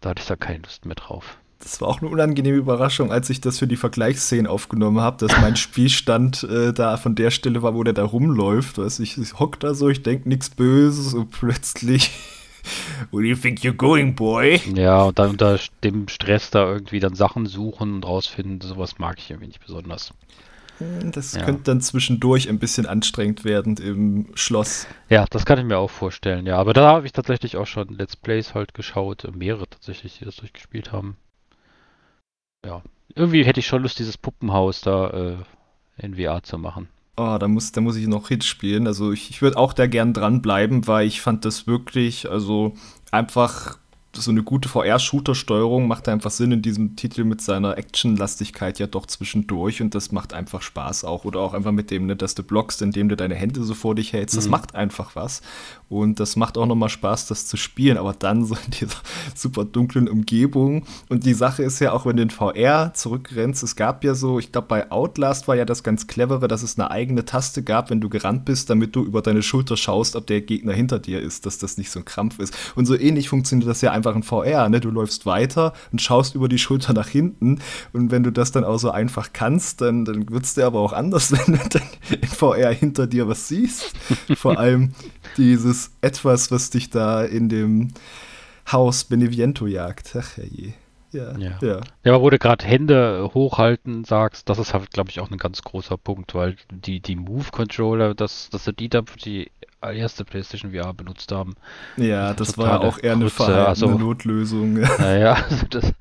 [0.00, 1.38] Da hatte ich da keine Lust mehr drauf.
[1.58, 5.40] Das war auch eine unangenehme Überraschung, als ich das für die Vergleichsszenen aufgenommen habe, dass
[5.40, 8.78] mein Spielstand äh, da von der Stelle war, wo der da rumläuft.
[8.78, 12.12] Weiß ich, ich hock da so, ich denke nichts Böses und plötzlich
[13.10, 14.60] Where do you think you're going, boy?
[14.74, 19.18] Ja, und dann unter dem Stress da irgendwie dann Sachen suchen und rausfinden, sowas mag
[19.18, 20.12] ich irgendwie nicht besonders.
[21.12, 21.44] Das ja.
[21.44, 24.86] könnte dann zwischendurch ein bisschen anstrengend werden im Schloss.
[25.08, 26.56] Ja, das kann ich mir auch vorstellen, ja.
[26.56, 30.36] Aber da habe ich tatsächlich auch schon Let's Plays halt geschaut, mehrere tatsächlich, die das
[30.36, 31.16] durchgespielt haben.
[32.64, 32.82] Ja,
[33.14, 35.36] irgendwie hätte ich schon Lust, dieses Puppenhaus da äh,
[35.98, 36.88] in VR zu machen.
[37.22, 38.88] Oh, da muss, da muss ich noch Hits spielen.
[38.88, 42.74] Also ich, ich würde auch da gern dranbleiben, weil ich fand das wirklich, also
[43.12, 43.78] einfach
[44.14, 49.06] so eine gute VR-Shooter-Steuerung macht einfach Sinn in diesem Titel mit seiner Action-Lastigkeit ja doch
[49.06, 51.24] zwischendurch und das macht einfach Spaß auch.
[51.24, 53.94] Oder auch einfach mit dem, ne, dass du blockst, indem du deine Hände so vor
[53.94, 54.36] dich hältst.
[54.36, 54.50] Das mhm.
[54.50, 55.42] macht einfach was.
[55.92, 58.96] Und das macht auch nochmal Spaß, das zu spielen, aber dann so in dieser
[59.34, 60.84] super dunklen Umgebung.
[61.10, 64.38] Und die Sache ist ja auch, wenn du in VR zurückrennst, es gab ja so,
[64.38, 67.90] ich glaube, bei Outlast war ja das ganz clevere, dass es eine eigene Taste gab,
[67.90, 71.20] wenn du gerannt bist, damit du über deine Schulter schaust, ob der Gegner hinter dir
[71.20, 72.56] ist, dass das nicht so ein Krampf ist.
[72.74, 74.80] Und so ähnlich funktioniert das ja einfach in VR, ne?
[74.80, 77.58] Du läufst weiter und schaust über die Schulter nach hinten.
[77.92, 80.80] Und wenn du das dann auch so einfach kannst, dann, dann wird es dir aber
[80.80, 81.82] auch anders, wenn du dann
[82.18, 83.92] in VR hinter dir was siehst.
[84.34, 84.92] Vor allem
[85.36, 87.92] dieses Etwas, was dich da in dem
[88.70, 90.16] Haus Beneviento jagt.
[90.16, 90.72] Ach je.
[91.12, 91.58] Ja, ja.
[91.60, 91.80] ja.
[92.04, 95.38] ja aber wo du gerade Hände hochhalten sagst, das ist halt, glaube ich, auch ein
[95.38, 100.24] ganz großer Punkt, weil die, die Move-Controller, das, das sind die da für die erste
[100.24, 101.54] PlayStation VR benutzt haben.
[101.96, 104.74] Ja, das war auch eher eine, Kurze, also, Notlösung.
[104.98, 105.92] Naja, also das,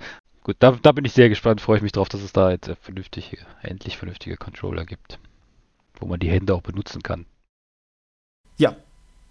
[0.44, 2.72] gut, da, da bin ich sehr gespannt, freue ich mich drauf, dass es da jetzt
[2.82, 5.20] vernünftige, endlich vernünftige Controller gibt,
[6.00, 7.26] wo man die Hände auch benutzen kann.
[8.58, 8.76] Ja,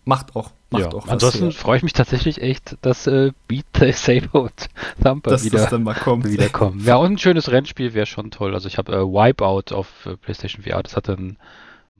[0.04, 0.88] macht auch, macht ja.
[0.88, 4.68] auch was Ansonsten freue ich mich tatsächlich echt, dass äh, Beat Saber und
[5.02, 6.24] Thumper dass wieder, dann mal kommt.
[6.24, 6.80] wieder kommen.
[6.84, 8.54] Ja, und ein schönes Rennspiel wäre schon toll.
[8.54, 11.36] Also ich habe äh, Wipeout auf äh, PlayStation VR, das hat dann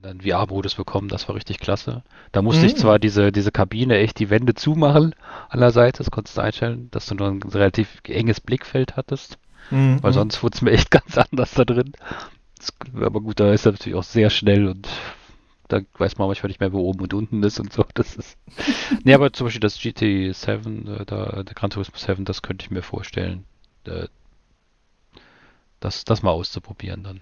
[0.03, 2.03] einen VR-Modus bekommen, das war richtig klasse.
[2.31, 2.67] Da musste mhm.
[2.67, 5.13] ich zwar diese, diese Kabine echt die Wände zumachen
[5.49, 9.37] an der Seite, das konntest du einstellen, dass du nur ein relativ enges Blickfeld hattest,
[9.69, 10.01] mhm.
[10.01, 11.93] weil sonst wurde es mir echt ganz anders da drin.
[12.57, 14.87] Das, aber gut, da ist er natürlich auch sehr schnell und
[15.71, 17.85] da weiß man manchmal nicht mehr, wo oben und unten ist und so.
[17.93, 18.37] Das ist.
[19.03, 22.71] nee, aber zum Beispiel das GT7, äh, da, der Gran Turismo 7, das könnte ich
[22.71, 23.45] mir vorstellen,
[23.85, 24.07] äh,
[25.79, 27.21] das, das mal auszuprobieren dann.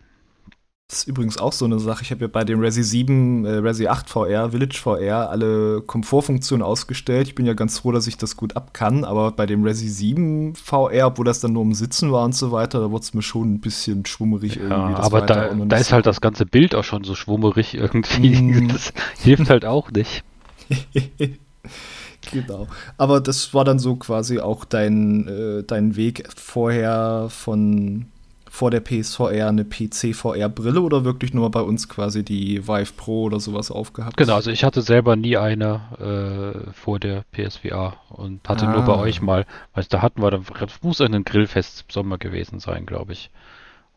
[0.89, 2.01] Das ist übrigens auch so eine Sache.
[2.01, 6.65] Ich habe ja bei dem Resi 7, äh, Resi 8 VR, Village VR alle Komfortfunktionen
[6.65, 7.27] ausgestellt.
[7.27, 9.87] Ich bin ja ganz froh, dass ich das gut ab kann, aber bei dem Resi
[9.87, 13.13] 7 VR, obwohl das dann nur um Sitzen war und so weiter, da wurde es
[13.13, 14.95] mir schon ein bisschen schwummerig ja, irgendwie.
[14.95, 18.41] aber da, da ist halt das ganze Bild auch schon so schwummerig irgendwie.
[18.41, 18.69] Mm.
[18.79, 20.23] Das hilft halt auch nicht.
[22.31, 22.67] genau.
[22.97, 28.07] Aber das war dann so quasi auch dein, äh, dein Weg vorher von
[28.49, 33.39] vor der PSVR eine PC-VR-Brille oder wirklich nur bei uns quasi die Vive Pro oder
[33.39, 34.17] sowas aufgehabt?
[34.17, 38.73] Genau, also ich hatte selber nie eine äh, vor der PSVR und hatte ah.
[38.73, 38.99] nur bei ah.
[38.99, 43.13] euch mal, weil da hatten wir, das muss ein Grillfest im Sommer gewesen sein, glaube
[43.13, 43.29] ich.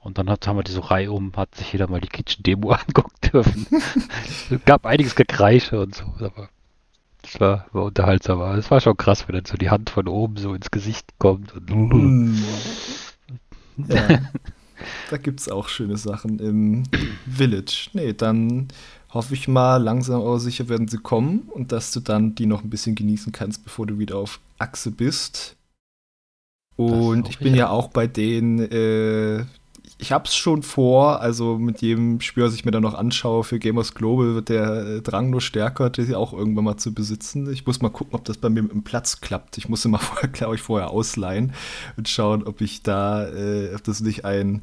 [0.00, 3.14] Und dann hat, haben wir diese Reihe um, hat sich jeder mal die Kitchen-Demo angucken
[3.32, 3.66] dürfen.
[4.50, 6.48] es gab einiges Gekreische und so, aber
[7.22, 8.40] das war, war unterhaltsam.
[8.58, 11.54] Es war schon krass, wenn dann so die Hand von oben so ins Gesicht kommt.
[11.54, 12.42] Und, mm.
[13.76, 14.20] Ja.
[15.10, 16.84] da gibt es auch schöne Sachen im
[17.30, 17.88] Village.
[17.92, 18.68] Nee, dann
[19.10, 22.62] hoffe ich mal, langsam aber sicher werden sie kommen und dass du dann die noch
[22.62, 25.56] ein bisschen genießen kannst, bevor du wieder auf Achse bist.
[26.76, 29.44] Und ich bin ja auch bei denen, äh,
[29.98, 33.58] ich hab's schon vor, also mit jedem Spiel, was ich mir dann noch anschaue für
[33.58, 37.50] Gamers Global, wird der äh, Drang nur stärker, das auch irgendwann mal zu besitzen.
[37.52, 39.58] Ich muss mal gucken, ob das bei mir mit dem Platz klappt.
[39.58, 41.52] Ich muss immer vorher, glaube ich, vorher ausleihen
[41.96, 44.62] und schauen, ob ich da, äh, ob das nicht ein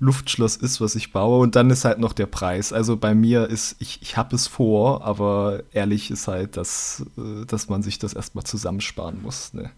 [0.00, 1.40] Luftschloss ist, was ich baue.
[1.40, 2.72] Und dann ist halt noch der Preis.
[2.72, 7.44] Also bei mir ist, ich, ich habe es vor, aber ehrlich ist halt, dass, äh,
[7.46, 9.54] dass man sich das erstmal zusammensparen muss.
[9.54, 9.70] Ne?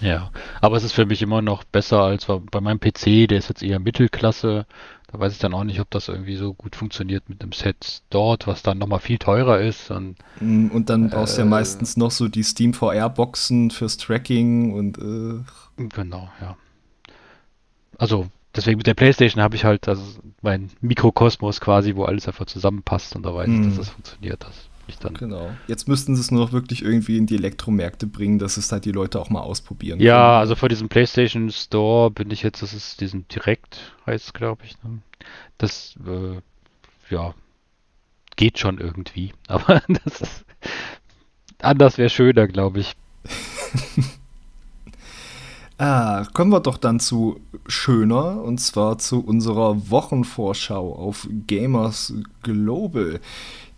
[0.00, 3.48] Ja, aber es ist für mich immer noch besser als bei meinem PC, der ist
[3.48, 4.66] jetzt eher Mittelklasse.
[5.10, 8.02] Da weiß ich dann auch nicht, ob das irgendwie so gut funktioniert mit dem Set
[8.10, 9.90] dort, was dann nochmal viel teurer ist.
[9.90, 13.96] Und, mm, und dann brauchst du ja äh, meistens noch so die Steam VR-Boxen fürs
[13.96, 15.42] Tracking und äh.
[15.94, 16.56] Genau, ja.
[17.96, 18.28] Also
[18.58, 20.02] deswegen mit der Playstation habe ich halt also
[20.42, 23.76] mein Mikrokosmos quasi, wo alles einfach zusammenpasst und da weiß ich, dass mhm.
[23.76, 24.42] das funktioniert.
[24.42, 25.50] Das ich dann genau.
[25.66, 28.84] Jetzt müssten sie es nur noch wirklich irgendwie in die Elektromärkte bringen, dass es halt
[28.84, 30.38] die Leute auch mal ausprobieren Ja, können.
[30.38, 34.82] also vor diesem PlayStation Store bin ich jetzt, das ist diesen Direkt, heißt glaube ich.
[34.82, 35.00] Ne?
[35.58, 36.40] Das, äh,
[37.14, 37.34] ja,
[38.36, 39.32] geht schon irgendwie.
[39.46, 40.44] Aber das ist,
[41.60, 42.96] anders wäre schöner, glaube ich.
[45.80, 53.20] Ah, kommen wir doch dann zu schöner und zwar zu unserer Wochenvorschau auf Gamers Global.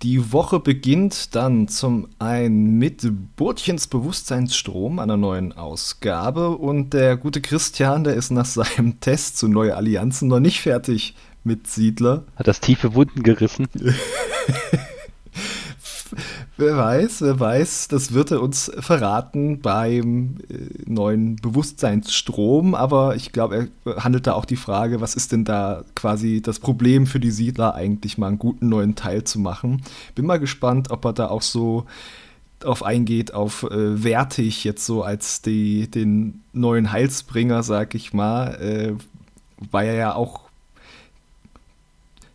[0.02, 6.56] Die Woche beginnt dann zum einen mit Burtchens Bewusstseinsstrom, einer neuen Ausgabe.
[6.56, 11.14] Und der gute Christian, der ist nach seinem Test zu neue Allianzen noch nicht fertig
[11.44, 12.24] mit Siedler.
[12.36, 13.68] Hat das tiefe Wunden gerissen.
[16.60, 22.74] Wer weiß, wer weiß, das wird er uns verraten beim äh, neuen Bewusstseinsstrom.
[22.74, 26.58] Aber ich glaube, er handelt da auch die Frage, was ist denn da quasi das
[26.58, 29.80] Problem für die Siedler, eigentlich mal einen guten neuen Teil zu machen.
[30.14, 31.86] Bin mal gespannt, ob er da auch so
[32.62, 38.54] auf eingeht, auf äh, wertig jetzt so als die, den neuen Heilsbringer, sag ich mal,
[38.56, 38.92] äh,
[39.70, 40.49] weil er ja auch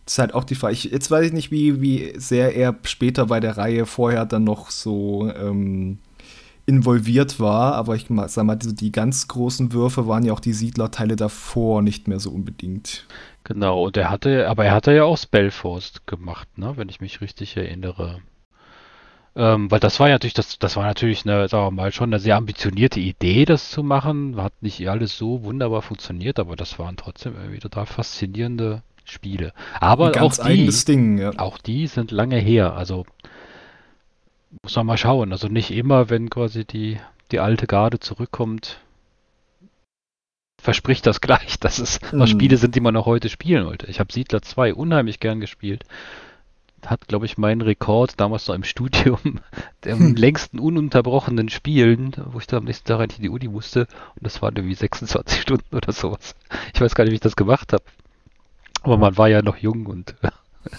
[0.05, 0.73] das ist halt auch die Frage.
[0.73, 4.43] Ich, jetzt weiß ich nicht, wie, wie sehr er später bei der Reihe vorher dann
[4.43, 5.97] noch so ähm,
[6.67, 10.53] involviert war, aber ich sag mal, die, die ganz großen Würfe waren ja auch die
[10.53, 13.05] Siedlerteile davor nicht mehr so unbedingt.
[13.43, 17.21] Genau, und er hatte, aber er hatte ja auch Spellforce gemacht, ne, wenn ich mich
[17.21, 18.21] richtig erinnere.
[19.35, 22.09] Ähm, weil das war ja natürlich, das, das war natürlich eine, sagen wir mal, schon
[22.09, 24.41] eine sehr ambitionierte Idee, das zu machen.
[24.41, 29.53] Hat nicht alles so wunderbar funktioniert, aber das waren trotzdem irgendwie total faszinierende Spiele.
[29.79, 31.31] Aber auch die, Ding, ja.
[31.37, 32.73] auch die sind lange her.
[32.75, 33.05] Also
[34.63, 35.31] muss man mal schauen.
[35.31, 36.99] Also nicht immer, wenn quasi die,
[37.31, 38.79] die alte Garde zurückkommt,
[40.65, 42.19] verspricht das gleich, dass es hm.
[42.19, 43.87] noch Spiele sind, die man auch heute spielen wollte.
[43.87, 45.83] Ich habe Siedler 2 unheimlich gern gespielt.
[46.85, 49.19] Hat, glaube ich, meinen Rekord damals noch im Studium
[49.83, 50.15] der hm.
[50.15, 53.81] längsten ununterbrochenen Spielen, wo ich da am nächsten Tag eigentlich in die Uni musste.
[54.15, 56.35] Und das waren irgendwie 26 Stunden oder sowas.
[56.73, 57.83] Ich weiß gar nicht, wie ich das gemacht habe.
[58.85, 60.15] Aber man war ja noch jung und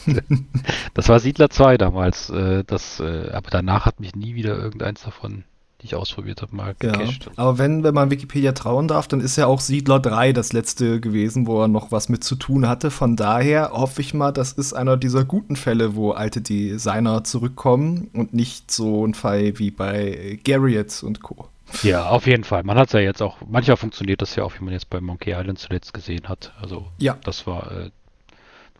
[0.94, 2.30] das war Siedler 2 damals.
[2.30, 5.44] Äh, das, äh, aber danach hat mich nie wieder irgendeins davon,
[5.80, 7.26] die ich ausprobiert habe, mal gecached.
[7.26, 10.52] Ja, aber wenn, wenn man Wikipedia trauen darf, dann ist ja auch Siedler 3 das
[10.52, 12.90] letzte gewesen, wo er noch was mit zu tun hatte.
[12.90, 18.10] Von daher hoffe ich mal, das ist einer dieser guten Fälle, wo alte Designer zurückkommen
[18.12, 21.48] und nicht so ein Fall wie bei Garriott und Co.
[21.82, 22.62] Ja, auf jeden Fall.
[22.62, 25.00] Man hat es ja jetzt auch, manchmal funktioniert das ja auch, wie man jetzt bei
[25.00, 26.52] Monkey Island zuletzt gesehen hat.
[26.60, 27.18] Also ja.
[27.24, 27.90] das war, äh,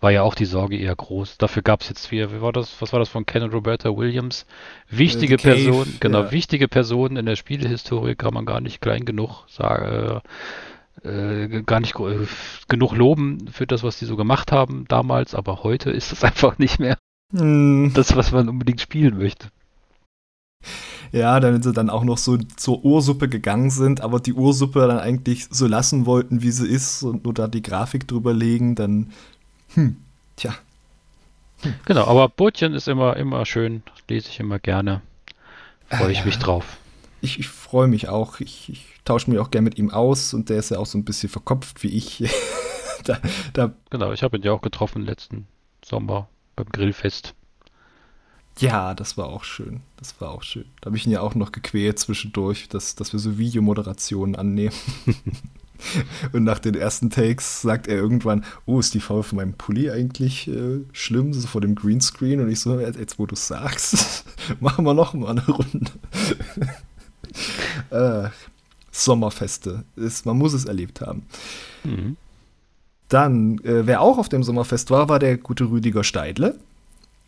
[0.00, 1.38] war ja auch die Sorge eher groß.
[1.38, 3.96] Dafür gab es jetzt wie, wie war das, was war das von Ken und Roberta
[3.96, 4.46] Williams?
[4.88, 6.32] Wichtige äh, Person, genau, ja.
[6.32, 10.22] wichtige Personen in der Spielehistorie kann man gar nicht klein genug sagen,
[11.04, 12.26] äh, äh, gar nicht äh,
[12.68, 16.58] genug loben für das, was die so gemacht haben damals, aber heute ist es einfach
[16.58, 16.98] nicht mehr
[17.32, 17.92] hm.
[17.94, 19.48] das, was man unbedingt spielen möchte.
[21.12, 24.98] Ja, damit sie dann auch noch so zur Ursuppe gegangen sind, aber die Ursuppe dann
[24.98, 29.12] eigentlich so lassen wollten, wie sie ist und nur da die Grafik drüber legen, dann,
[29.74, 29.96] hm,
[30.34, 30.54] tja.
[31.62, 31.74] Hm.
[31.84, 35.00] Genau, aber Brötchen ist immer, immer schön, lese ich immer gerne.
[35.88, 36.76] Freue ich äh, mich drauf.
[37.20, 38.40] Ich, ich freue mich auch.
[38.40, 40.98] Ich, ich tausche mich auch gerne mit ihm aus und der ist ja auch so
[40.98, 42.28] ein bisschen verkopft wie ich.
[43.04, 43.18] da,
[43.52, 45.46] da genau, ich habe ihn ja auch getroffen letzten
[45.84, 47.34] Sommer beim Grillfest.
[48.58, 49.80] Ja, das war auch schön.
[49.98, 50.64] Das war auch schön.
[50.80, 54.74] Da habe ich ihn ja auch noch gequält zwischendurch, dass, dass wir so Videomoderationen annehmen.
[56.32, 59.90] Und nach den ersten Takes sagt er irgendwann, oh, ist die Farbe von meinem Pulli
[59.90, 62.40] eigentlich äh, schlimm, so vor dem Greenscreen?
[62.40, 64.24] Und ich so, jetzt wo du sagst,
[64.60, 65.90] machen wir noch mal eine Runde.
[67.90, 68.30] äh,
[68.90, 69.84] Sommerfeste.
[69.96, 71.26] Ist, man muss es erlebt haben.
[71.84, 72.16] Mhm.
[73.08, 76.58] Dann, äh, wer auch auf dem Sommerfest war, war der gute Rüdiger Steidle.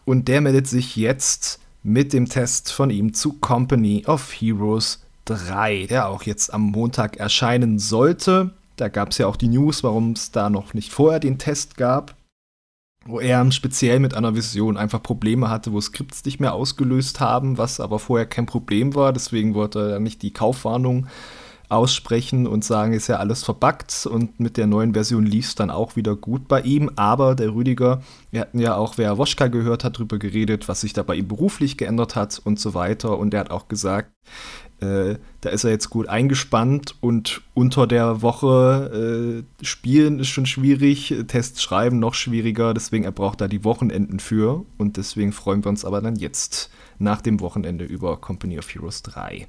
[0.09, 5.85] Und der meldet sich jetzt mit dem Test von ihm zu Company of Heroes 3,
[5.85, 8.55] der auch jetzt am Montag erscheinen sollte.
[8.77, 11.77] Da gab es ja auch die News, warum es da noch nicht vorher den Test
[11.77, 12.17] gab
[13.09, 17.57] wo er speziell mit einer Vision einfach Probleme hatte, wo Skripts nicht mehr ausgelöst haben,
[17.57, 19.15] was aber vorher kein Problem war.
[19.15, 21.07] Deswegen wollte er nicht die Kaufwarnung
[21.69, 25.71] aussprechen und sagen, ist ja alles verbuggt und mit der neuen Version lief es dann
[25.71, 26.91] auch wieder gut bei ihm.
[26.97, 30.93] Aber der Rüdiger, wir hatten ja auch, wer Woschka gehört hat, darüber geredet, was sich
[30.93, 33.19] da bei ihm beruflich geändert hat und so weiter.
[33.19, 34.11] Und er hat auch gesagt,
[34.81, 40.47] äh, da ist er jetzt gut eingespannt und unter der Woche äh, spielen ist schon
[40.47, 45.64] schwierig, Tests schreiben noch schwieriger, deswegen er braucht da die Wochenenden für und deswegen freuen
[45.64, 49.49] wir uns aber dann jetzt nach dem Wochenende über Company of Heroes 3.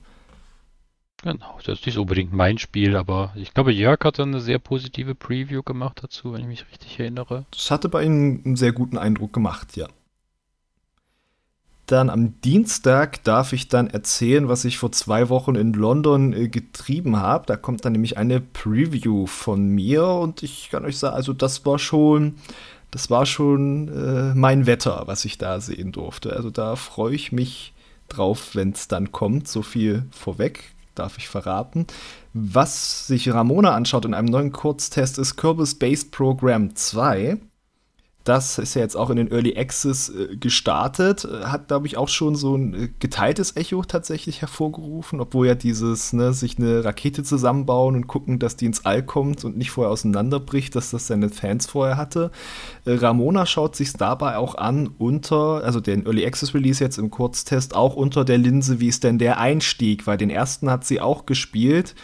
[1.21, 4.59] Genau, das ist nicht unbedingt mein Spiel, aber ich glaube, Jörg hat dann eine sehr
[4.59, 7.45] positive Preview gemacht dazu, wenn ich mich richtig erinnere.
[7.51, 9.87] Das hatte bei ihm einen sehr guten Eindruck gemacht, ja.
[11.87, 16.47] Dann am Dienstag darf ich dann erzählen, was ich vor zwei Wochen in London äh,
[16.47, 17.47] getrieben habe.
[17.47, 21.65] Da kommt dann nämlich eine Preview von mir und ich kann euch sagen, also das
[21.65, 22.35] war schon,
[22.91, 26.33] das war schon äh, mein Wetter, was ich da sehen durfte.
[26.33, 27.73] Also da freue ich mich
[28.07, 29.47] drauf, wenn es dann kommt.
[29.47, 31.87] So viel vorweg darf ich verraten.
[32.33, 37.37] Was sich Ramona anschaut in einem neuen Kurztest ist Kerbal Space Program 2.
[38.25, 41.97] Das ist ja jetzt auch in den Early Access äh, gestartet, äh, hat, glaube ich,
[41.97, 46.83] auch schon so ein äh, geteiltes Echo tatsächlich hervorgerufen, obwohl ja dieses, ne, sich eine
[46.83, 51.07] Rakete zusammenbauen und gucken, dass die ins All kommt und nicht vorher auseinanderbricht, dass das
[51.07, 52.31] seine Fans vorher hatte.
[52.85, 57.73] Ramona schaut sich dabei auch an unter, also den Early Access Release jetzt im Kurztest,
[57.73, 61.25] auch unter der Linse, wie ist denn der Einstieg, weil den ersten hat sie auch
[61.25, 61.95] gespielt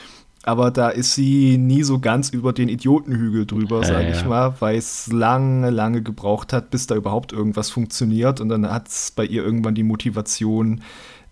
[0.46, 4.28] aber da ist sie nie so ganz über den Idiotenhügel drüber, ja, sage ich ja.
[4.28, 8.88] mal, weil es lange, lange gebraucht hat, bis da überhaupt irgendwas funktioniert und dann hat
[8.88, 10.82] es bei ihr irgendwann die Motivation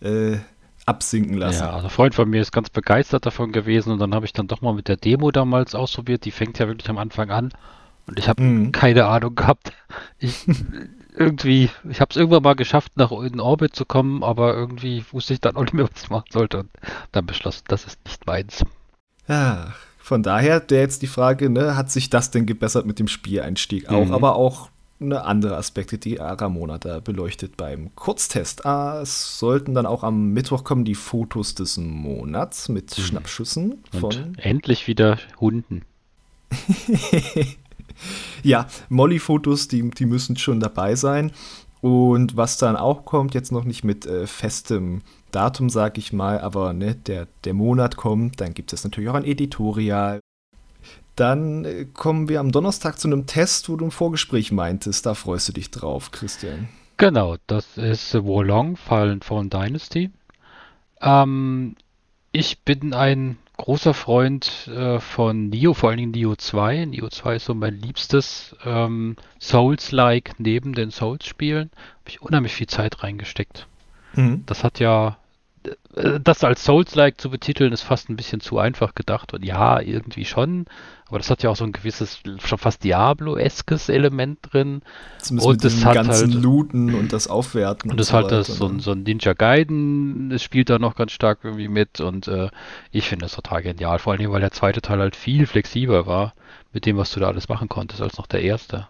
[0.02, 0.38] äh,
[0.88, 1.62] absinken lassen.
[1.62, 4.34] Ja, also ein Freund von mir ist ganz begeistert davon gewesen und dann habe ich
[4.34, 7.54] dann doch mal mit der Demo damals ausprobiert, die fängt ja wirklich am Anfang an
[8.08, 8.72] und ich habe mhm.
[8.72, 9.74] keine Ahnung gehabt.
[10.18, 10.48] Ich
[11.16, 15.34] irgendwie, ich habe es irgendwann mal geschafft, nach in Orbit zu kommen, aber irgendwie wusste
[15.34, 16.70] ich dann auch nicht mehr, was ich machen sollte und
[17.12, 18.64] dann beschlossen, das ist nicht meins.
[19.28, 23.08] Ja, von daher der jetzt die Frage, ne, hat sich das denn gebessert mit dem
[23.08, 24.14] Spieleinstieg auch, mhm.
[24.14, 24.70] aber auch
[25.00, 28.66] eine andere Aspekte, die Ramona da beleuchtet beim Kurztest.
[28.66, 33.02] Ah, es sollten dann auch am Mittwoch kommen die Fotos des Monats mit mhm.
[33.02, 34.04] Schnappschüssen von.
[34.04, 35.84] Und endlich wieder Hunden.
[38.44, 41.32] ja, Molly-Fotos, die, die müssen schon dabei sein.
[41.84, 46.40] Und was dann auch kommt, jetzt noch nicht mit äh, festem Datum, sag ich mal,
[46.40, 50.22] aber ne, der, der Monat kommt, dann gibt es natürlich auch ein Editorial.
[51.18, 55.06] Dann äh, kommen wir am Donnerstag zu einem Test, wo du ein Vorgespräch meintest.
[55.06, 56.70] Da freust du dich drauf, Christian.
[56.96, 60.10] Genau, das ist Wolong, Fallen von Dynasty.
[61.02, 61.76] Ähm,
[62.32, 66.86] ich bin ein großer Freund äh, von Nio, vor allen Dingen Nio 2.
[66.86, 71.70] Nio 2 ist so mein liebstes ähm, Souls-like neben den Souls-Spielen.
[71.74, 73.68] Habe ich unheimlich viel Zeit reingesteckt.
[74.14, 74.44] Mhm.
[74.46, 75.18] Das hat ja,
[76.20, 79.34] das als Souls-like zu betiteln, ist fast ein bisschen zu einfach gedacht.
[79.34, 80.66] Und ja, irgendwie schon.
[81.08, 84.82] Aber das hat ja auch so ein gewisses, schon fast Diablo-eskes Element drin.
[85.20, 87.92] Zumindest und mit dem ganzen halt, Looten und das Aufwerten.
[87.92, 88.82] Und das so halt das, so, ein, ne?
[88.82, 92.02] so ein Ninja Gaiden, das spielt da noch ganz stark irgendwie mit.
[92.02, 92.50] Und äh,
[92.92, 94.00] ich finde das total genial.
[94.00, 96.34] Vor allem, weil der zweite Teil halt viel flexibler war
[96.72, 98.88] mit dem, was du da alles machen konntest, als noch der erste.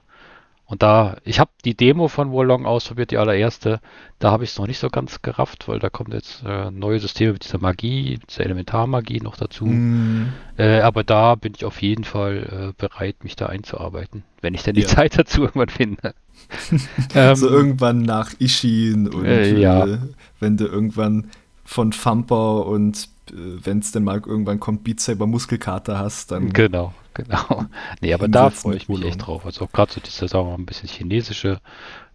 [0.74, 3.80] Und da, ich habe die Demo von Wolong ausprobiert, die allererste.
[4.18, 7.00] Da habe ich es noch nicht so ganz gerafft, weil da kommt jetzt äh, neue
[7.00, 9.68] Systeme mit dieser Magie, dieser Elementarmagie noch dazu.
[9.68, 10.34] Mm.
[10.58, 14.64] Äh, aber da bin ich auf jeden Fall äh, bereit, mich da einzuarbeiten, wenn ich
[14.64, 14.88] denn die ja.
[14.88, 16.16] Zeit dazu irgendwann finde.
[17.14, 19.86] ähm, so irgendwann nach Ishin und äh, ja.
[19.86, 20.00] Äh,
[20.40, 21.30] wenn du irgendwann
[21.64, 26.52] von Thumper und äh, wenn es denn mal irgendwann kommt, Beat Saber Muskelkater hast, dann.
[26.52, 27.66] Genau, genau.
[28.01, 29.45] Nee, aber da freue ich mich echt drauf.
[29.45, 31.59] Also gerade so diese, sagen wir mal, ein bisschen chinesische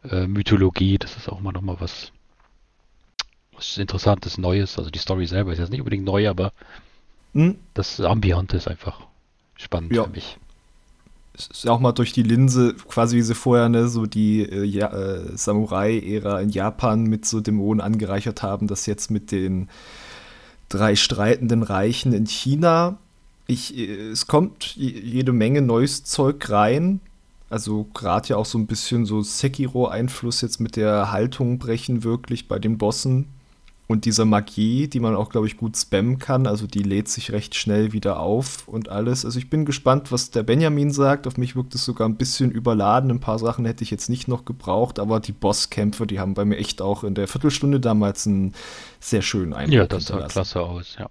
[0.09, 2.13] äh, Mythologie, das ist auch immer mal was,
[3.55, 4.79] was Interessantes, Neues.
[4.79, 6.53] Also die Story selber ist jetzt nicht unbedingt neu, aber
[7.35, 7.57] hm?
[7.75, 9.01] das Ambiente ist einfach
[9.57, 10.05] spannend ja.
[10.05, 10.39] für mich.
[11.35, 14.65] Es ist auch mal durch die Linse, quasi wie sie vorher ne, so die äh,
[14.65, 19.69] ja, äh, Samurai-Ära in Japan mit so Dämonen angereichert haben, das jetzt mit den
[20.69, 22.99] drei streitenden Reichen in China.
[23.49, 27.01] Ich, äh, es kommt jede Menge neues Zeug rein.
[27.51, 32.47] Also gerade ja auch so ein bisschen so Sekiro-Einfluss jetzt mit der Haltung brechen wirklich
[32.47, 33.27] bei den Bossen.
[33.89, 36.47] und dieser Magie, die man auch, glaube ich, gut spammen kann.
[36.47, 39.25] Also die lädt sich recht schnell wieder auf und alles.
[39.25, 41.27] Also ich bin gespannt, was der Benjamin sagt.
[41.27, 43.11] Auf mich wirkt es sogar ein bisschen überladen.
[43.11, 46.45] Ein paar Sachen hätte ich jetzt nicht noch gebraucht, aber die Bosskämpfe, die haben bei
[46.45, 48.53] mir echt auch in der Viertelstunde damals einen
[49.01, 49.75] sehr schönen Eindruck.
[49.75, 51.09] Ja, das sah klasse aus, ja.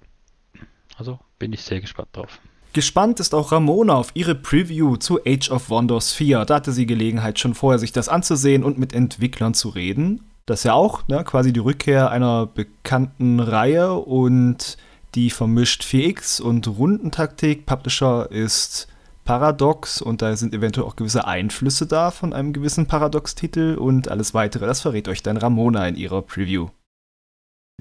[0.97, 2.39] Also bin ich sehr gespannt drauf.
[2.73, 6.45] Gespannt ist auch Ramona auf ihre Preview zu Age of Wonders 4.
[6.45, 10.21] Da hatte sie Gelegenheit, schon vorher sich das anzusehen und mit Entwicklern zu reden.
[10.45, 14.77] Das ist ja auch ne, quasi die Rückkehr einer bekannten Reihe und
[15.15, 17.65] die vermischt 4X und Rundentaktik.
[17.65, 18.87] Publisher ist
[19.25, 24.33] Paradox und da sind eventuell auch gewisse Einflüsse da von einem gewissen Paradox-Titel und alles
[24.33, 24.65] weitere.
[24.65, 26.69] Das verrät euch dann Ramona in ihrer Preview.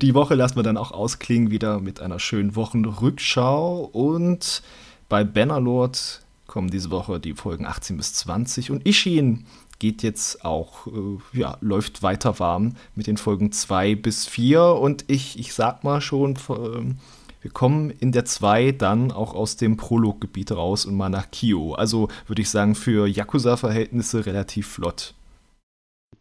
[0.02, 4.62] Die Woche lassen wir dann auch ausklingen wieder mit einer schönen Wochenrückschau und
[5.08, 9.46] bei Bannerlord kommen diese Woche die Folgen 18 bis 20 und Ishin
[9.78, 14.62] geht jetzt auch, äh, ja, läuft weiter warm mit den Folgen 2 bis 4.
[14.62, 16.94] Und ich, ich sag mal schon, äh,
[17.40, 21.72] wir kommen in der 2 dann auch aus dem Prologgebiet raus und mal nach Kio.
[21.72, 25.14] Also würde ich sagen, für Yakuza-Verhältnisse relativ flott.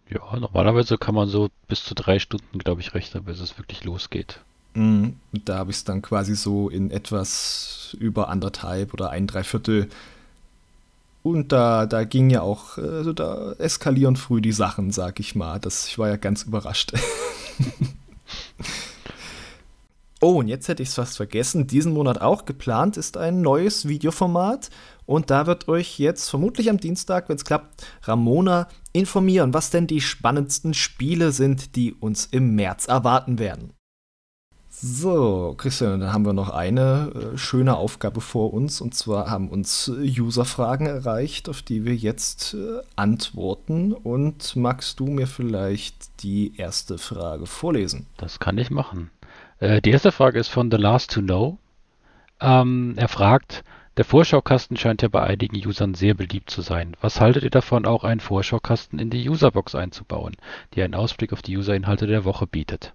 [0.10, 3.84] Ja, normalerweise kann man so bis zu drei Stunden, glaube ich, rechnen, bis es wirklich
[3.84, 4.40] losgeht.
[4.74, 9.90] Mm, da habe ich es dann quasi so in etwas über anderthalb oder ein Dreiviertel
[11.26, 15.60] und da, da ging ja auch, also da eskalieren früh die Sachen, sag ich mal.
[15.60, 16.94] Das, ich war ja ganz überrascht.
[20.22, 21.66] oh, und jetzt hätte ich es fast vergessen.
[21.66, 24.70] Diesen Monat auch geplant ist ein neues Videoformat.
[25.06, 29.88] Und da wird euch jetzt vermutlich am Dienstag, wenn es klappt, Ramona informieren, was denn
[29.88, 33.74] die spannendsten Spiele sind, die uns im März erwarten werden.
[34.78, 38.82] So, Christian, dann haben wir noch eine äh, schöne Aufgabe vor uns.
[38.82, 43.94] Und zwar haben uns User-Fragen erreicht, auf die wir jetzt äh, antworten.
[43.94, 48.08] Und magst du mir vielleicht die erste Frage vorlesen?
[48.18, 49.12] Das kann ich machen.
[49.60, 51.58] Äh, die erste Frage ist von The Last to Know.
[52.42, 53.64] Ähm, er fragt,
[53.98, 56.98] der Vorschaukasten scheint ja bei einigen Usern sehr beliebt zu sein.
[57.02, 60.36] Was haltet ihr davon, auch einen Vorschaukasten in die Userbox einzubauen,
[60.74, 62.94] die einen Ausblick auf die Userinhalte der Woche bietet?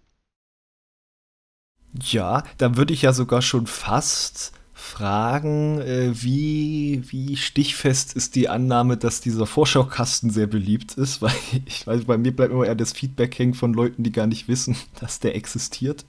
[2.02, 8.48] Ja, dann würde ich ja sogar schon fast fragen, äh, wie, wie stichfest ist die
[8.48, 11.32] Annahme, dass dieser Vorschaukasten sehr beliebt ist, weil
[11.66, 14.48] ich weiß, bei mir bleibt immer eher das Feedback hängen von Leuten, die gar nicht
[14.48, 16.04] wissen, dass der existiert.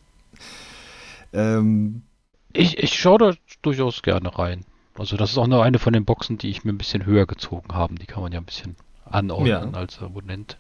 [1.34, 2.04] Ähm,
[2.54, 4.66] ich, ich schaue da durchaus gerne rein.
[4.98, 7.26] Also das ist auch nur eine von den Boxen, die ich mir ein bisschen höher
[7.26, 7.96] gezogen habe.
[7.96, 8.76] Die kann man ja ein bisschen
[9.06, 9.72] anordnen ja.
[9.72, 10.58] als Abonnent.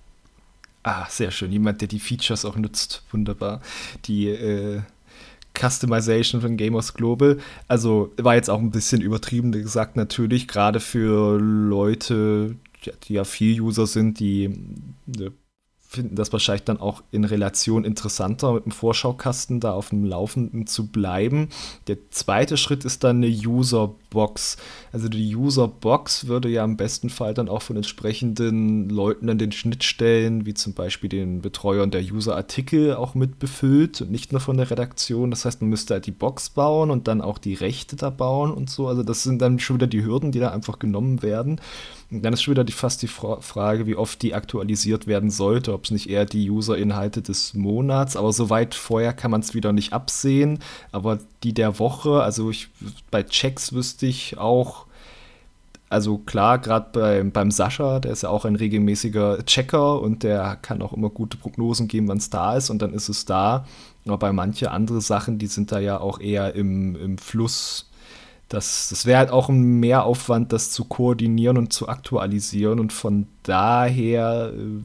[0.84, 1.52] Ah, sehr schön.
[1.52, 3.04] Jemand, der die Features auch nutzt.
[3.12, 3.62] Wunderbar.
[4.06, 4.82] Die äh,
[5.58, 7.40] Customization von Gamers Global.
[7.68, 12.56] Also war jetzt auch ein bisschen übertrieben gesagt, natürlich, gerade für Leute,
[13.04, 14.50] die ja viel User sind, die
[15.92, 20.66] finden das wahrscheinlich dann auch in Relation interessanter, mit dem Vorschaukasten da auf dem Laufenden
[20.66, 21.50] zu bleiben.
[21.88, 23.28] Der zweite Schritt ist dann eine
[24.12, 24.58] Userbox.
[24.92, 29.52] Also die Userbox würde ja im besten Fall dann auch von entsprechenden Leuten an den
[29.52, 34.58] Schnittstellen, wie zum Beispiel den Betreuern der User-Artikel, auch mit befüllt und nicht nur von
[34.58, 35.32] der Redaktion.
[35.32, 38.52] Das heißt, man müsste halt die Box bauen und dann auch die Rechte da bauen
[38.52, 38.88] und so.
[38.88, 41.62] Also das sind dann schon wieder die Hürden, die da einfach genommen werden.
[42.12, 45.74] Und dann ist schon wieder die, fast die Frage, wie oft die aktualisiert werden sollte,
[45.74, 49.72] ob es nicht eher die User-Inhalte des Monats, aber soweit vorher kann man es wieder
[49.72, 50.60] nicht absehen.
[50.92, 52.68] Aber die der Woche, also ich,
[53.12, 54.86] bei Checks wüsste ich auch,
[55.90, 60.58] also klar, gerade beim, beim Sascha, der ist ja auch ein regelmäßiger Checker und der
[60.62, 63.66] kann auch immer gute Prognosen geben, wann es da ist und dann ist es da.
[64.06, 67.92] Aber bei manchen anderen Sachen, die sind da ja auch eher im, im Fluss
[68.52, 72.82] das, das wäre halt auch ein Mehraufwand, das zu koordinieren und zu aktualisieren.
[72.82, 74.84] Und von daher äh,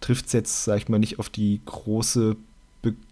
[0.00, 2.36] trifft es jetzt, sag ich mal, nicht auf die große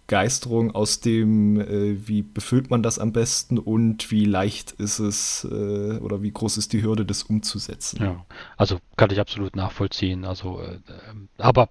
[0.06, 5.44] Begeisterung aus dem, äh, wie befüllt man das am besten und wie leicht ist es
[5.50, 8.02] äh, oder wie groß ist die Hürde, das umzusetzen.
[8.02, 8.24] Ja,
[8.56, 10.24] also kann ich absolut nachvollziehen.
[10.24, 10.78] Also, äh,
[11.10, 11.70] ähm, aber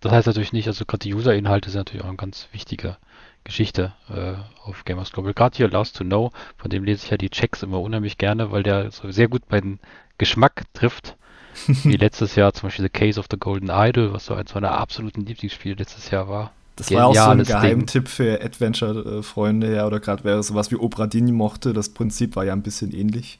[0.00, 2.96] das heißt natürlich nicht, also gerade die User-Inhalte sind natürlich auch ein ganz wichtiger
[3.44, 4.34] Geschichte äh,
[4.66, 5.34] auf Gamers Global.
[5.34, 8.50] Gerade hier Last to Know, von dem lese ich ja die Checks immer unheimlich gerne,
[8.50, 9.78] weil der so sehr gut bei den
[10.16, 11.18] Geschmack trifft.
[11.66, 14.72] Wie letztes Jahr zum Beispiel The Case of the Golden Idol, was so eins meiner
[14.72, 16.52] absoluten Lieblingsspiele letztes Jahr war.
[16.76, 20.76] Das Geniales war auch so ein Geheimtipp für Adventure-Freunde, ja, oder gerade wer sowas wie
[20.76, 21.72] Obra Dinn mochte.
[21.72, 23.38] Das Prinzip war ja ein bisschen ähnlich.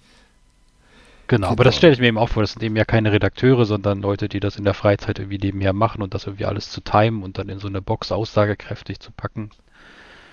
[1.26, 2.42] Genau, aber das stelle ich mir eben auch vor.
[2.42, 5.72] Das sind eben ja keine Redakteure, sondern Leute, die das in der Freizeit irgendwie nebenher
[5.72, 9.10] machen und das irgendwie alles zu timen und dann in so eine Box aussagekräftig zu
[9.10, 9.50] packen.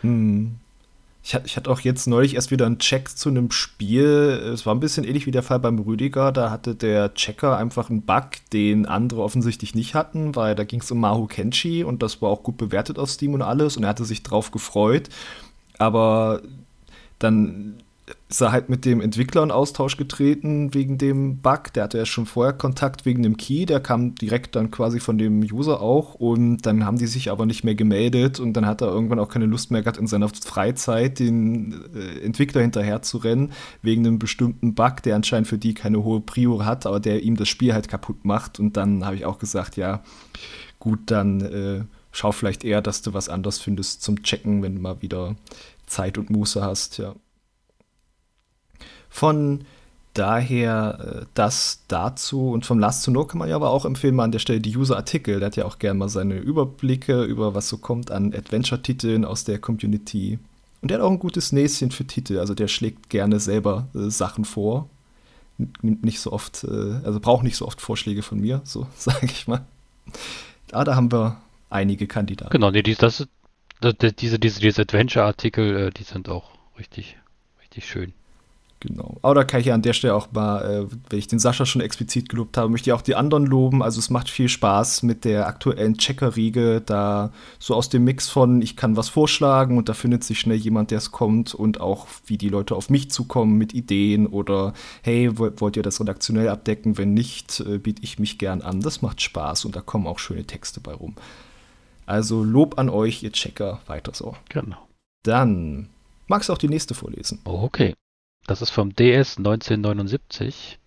[0.02, 0.58] Hm.
[1.24, 4.42] Ich, ich hatte auch jetzt neulich erst wieder einen Check zu einem Spiel.
[4.54, 6.32] Es war ein bisschen ähnlich wie der Fall beim Rüdiger.
[6.32, 10.82] Da hatte der Checker einfach einen Bug, den andere offensichtlich nicht hatten, weil da ging
[10.82, 13.84] es um Mahu Kenshi und das war auch gut bewertet auf Steam und alles und
[13.84, 15.10] er hatte sich drauf gefreut.
[15.78, 16.42] Aber
[17.20, 17.84] dann
[18.32, 21.74] ist er halt mit dem Entwickler in Austausch getreten wegen dem Bug.
[21.74, 25.18] Der hatte ja schon vorher Kontakt wegen dem Key, der kam direkt dann quasi von
[25.18, 28.82] dem User auch und dann haben die sich aber nicht mehr gemeldet und dann hat
[28.82, 33.18] er irgendwann auch keine Lust mehr gehabt, in seiner Freizeit den äh, Entwickler hinterher zu
[33.18, 33.52] rennen,
[33.82, 37.36] wegen einem bestimmten Bug, der anscheinend für die keine hohe Prio hat, aber der ihm
[37.36, 38.60] das Spiel halt kaputt macht.
[38.60, 40.04] Und dann habe ich auch gesagt, ja,
[40.80, 44.82] gut, dann äh, schau vielleicht eher, dass du was anderes findest zum Checken, wenn du
[44.82, 45.36] mal wieder
[45.86, 47.14] Zeit und Muße hast, ja.
[49.12, 49.66] Von
[50.14, 54.16] daher äh, das dazu und vom Last to Know kann man ja aber auch empfehlen,
[54.16, 55.40] mal an der Stelle die User-Artikel.
[55.40, 59.44] Der hat ja auch gerne mal seine Überblicke über was so kommt an Adventure-Titeln aus
[59.44, 60.40] der Community.
[60.82, 62.40] Und der hat auch ein gutes Näschen für Titel.
[62.40, 64.90] Also der schlägt gerne selber äh, Sachen vor.
[65.58, 69.28] Nimmt nicht so oft, äh, also braucht nicht so oft Vorschläge von mir, so sage
[69.28, 69.66] ich mal.
[70.72, 71.38] Ah, da haben wir
[71.70, 72.52] einige Kandidaten.
[72.52, 73.28] Genau, nee, die, das,
[73.82, 77.18] das, diese, diese, diese Adventure-Artikel, äh, die sind auch richtig,
[77.62, 78.14] richtig schön.
[78.82, 79.20] Genau.
[79.22, 81.68] Aber da kann ich ja an der Stelle auch mal, äh, wenn ich den Sascha
[81.68, 83.84] schon explizit gelobt habe, möchte ich auch die anderen loben.
[83.84, 88.60] Also es macht viel Spaß mit der aktuellen Checker-Riege, da so aus dem Mix von,
[88.64, 92.08] ich kann was vorschlagen und da findet sich schnell jemand, der es kommt und auch
[92.26, 94.74] wie die Leute auf mich zukommen mit Ideen oder
[95.04, 96.98] hey, wollt ihr das redaktionell abdecken?
[96.98, 98.82] Wenn nicht, äh, biete ich mich gern an.
[98.82, 101.16] Das macht Spaß und da kommen auch schöne Texte bei rum.
[102.08, 104.36] Also Lob an euch, ihr Checker, weiter so.
[104.50, 104.88] Genau.
[105.22, 105.90] Dann
[106.26, 107.42] magst du auch die nächste vorlesen.
[107.46, 107.94] okay.
[108.48, 110.80] Das ist vom DS 1979.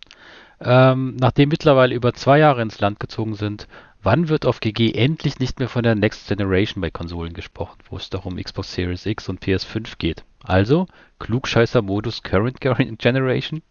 [0.60, 3.68] Ähm, nachdem mittlerweile über zwei Jahre ins Land gezogen sind,
[4.02, 7.96] wann wird auf GG endlich nicht mehr von der Next Generation bei Konsolen gesprochen, wo
[7.96, 10.24] es doch um Xbox Series X und PS5 geht?
[10.42, 10.86] Also,
[11.18, 13.62] Klugscheißer-Modus Current Generation?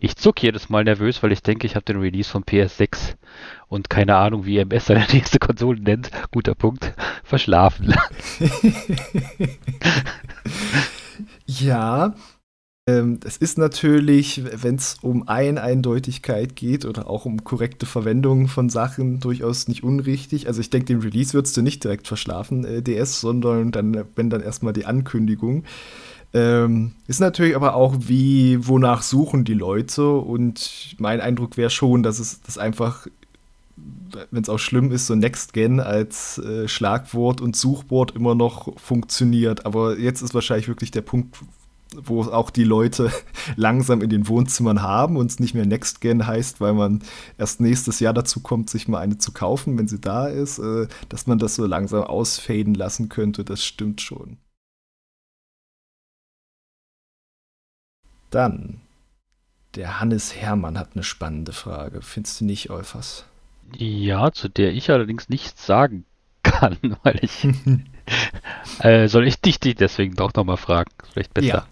[0.00, 3.16] Ich zuck jedes Mal nervös, weil ich denke, ich habe den Release von PS6
[3.68, 7.94] und keine Ahnung, wie MS seine nächste Konsole nennt, guter Punkt, verschlafen.
[11.46, 12.14] ja,
[12.86, 19.20] es ist natürlich, wenn es um Ein-Eindeutigkeit geht oder auch um korrekte Verwendung von Sachen,
[19.20, 20.48] durchaus nicht unrichtig.
[20.48, 24.28] Also ich denke, den Release würdest du nicht direkt verschlafen, äh, DS, sondern dann, wenn
[24.28, 25.64] dann erstmal die Ankündigung.
[26.34, 32.02] Ähm, ist natürlich aber auch, wie, wonach suchen die Leute und mein Eindruck wäre schon,
[32.02, 33.06] dass es das einfach
[34.30, 38.78] wenn es auch schlimm ist, so Next Gen als äh, Schlagwort und Suchwort immer noch
[38.78, 39.66] funktioniert.
[39.66, 41.38] Aber jetzt ist wahrscheinlich wirklich der Punkt,
[42.02, 43.10] wo auch die Leute
[43.56, 47.02] langsam in den Wohnzimmern haben und es nicht mehr Next Gen heißt, weil man
[47.38, 50.86] erst nächstes Jahr dazu kommt, sich mal eine zu kaufen, wenn sie da ist, äh,
[51.08, 54.38] dass man das so langsam ausfaden lassen könnte, das stimmt schon.
[58.30, 58.80] Dann,
[59.76, 62.02] der Hannes Hermann hat eine spannende Frage.
[62.02, 63.26] Findest du nicht, Eufers?
[63.76, 66.04] Ja, zu der ich allerdings nichts sagen
[66.42, 67.46] kann, weil ich
[68.80, 70.90] äh, soll ich dich, dich deswegen doch nochmal fragen?
[71.12, 71.66] Vielleicht besser.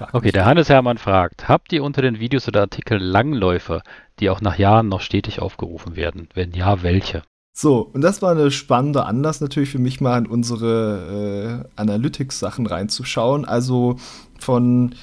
[0.00, 3.82] Ja, okay, der Hannes Hermann fragt, habt ihr unter den Videos oder Artikeln Langläufer,
[4.18, 6.28] die auch nach Jahren noch stetig aufgerufen werden?
[6.34, 7.22] Wenn ja, welche?
[7.52, 12.66] So, und das war eine spannende Anlass natürlich für mich mal in unsere äh, Analytics-Sachen
[12.66, 13.44] reinzuschauen.
[13.44, 13.96] Also
[14.38, 14.94] von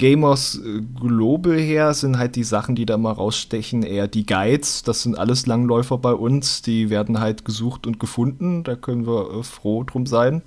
[0.00, 4.82] Gamers äh, Global her sind halt die Sachen, die da mal rausstechen, eher die Guides.
[4.82, 6.62] Das sind alles Langläufer bei uns.
[6.62, 8.64] Die werden halt gesucht und gefunden.
[8.64, 10.40] Da können wir äh, froh drum sein.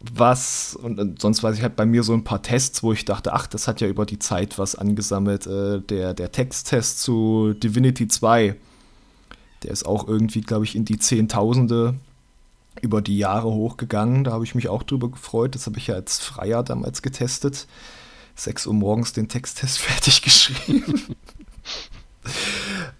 [0.00, 3.32] Was, und sonst weiß ich halt bei mir so ein paar Tests, wo ich dachte,
[3.32, 5.46] ach, das hat ja über die Zeit was angesammelt.
[5.46, 8.54] Äh, der, der Texttest zu Divinity 2,
[9.64, 11.94] der ist auch irgendwie, glaube ich, in die Zehntausende
[12.80, 14.22] über die Jahre hochgegangen.
[14.22, 15.56] Da habe ich mich auch drüber gefreut.
[15.56, 17.66] Das habe ich ja als Freier damals getestet.
[18.36, 21.16] 6 Uhr morgens den Texttest fertig geschrieben.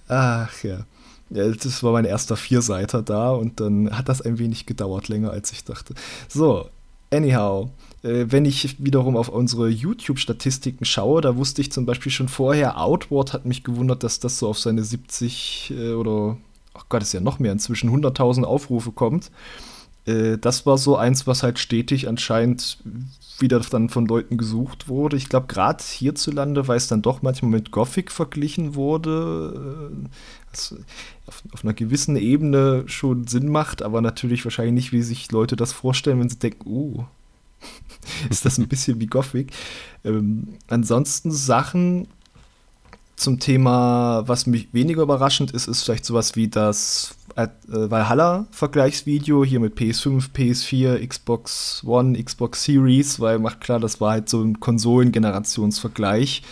[0.09, 0.85] Ach ja.
[1.31, 1.49] ja.
[1.49, 5.53] Das war mein erster Vierseiter da und dann hat das ein wenig gedauert, länger als
[5.53, 5.95] ich dachte.
[6.29, 6.69] So,
[7.11, 7.71] anyhow,
[8.03, 12.81] äh, wenn ich wiederum auf unsere YouTube-Statistiken schaue, da wusste ich zum Beispiel schon vorher,
[12.81, 16.37] Outward hat mich gewundert, dass das so auf seine 70 äh, oder,
[16.75, 19.31] ach Gott, ist ja noch mehr, inzwischen 100.000 Aufrufe kommt.
[20.07, 22.79] Äh, das war so eins, was halt stetig anscheinend
[23.41, 25.17] wieder dann von Leuten gesucht wurde.
[25.17, 29.91] Ich glaube, gerade hierzulande, weil es dann doch manchmal mit Gothic verglichen wurde,
[30.53, 30.77] äh,
[31.29, 35.57] auf, auf, einer gewissen Ebene schon Sinn macht, aber natürlich wahrscheinlich nicht, wie sich Leute
[35.57, 37.05] das vorstellen, wenn sie denken, uh,
[38.31, 39.53] ist das ein bisschen wie Gothic.
[40.05, 42.09] Ähm, ansonsten Sachen,
[43.19, 49.59] zum Thema, was mich weniger überraschend ist, ist vielleicht sowas wie das äh, Valhalla-Vergleichsvideo hier
[49.61, 54.61] mit PS5, PS4, Xbox One, Xbox Series, weil macht klar, das war halt so ein
[54.61, 56.43] Konsolengenerationsvergleich.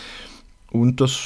[0.72, 1.18] Und das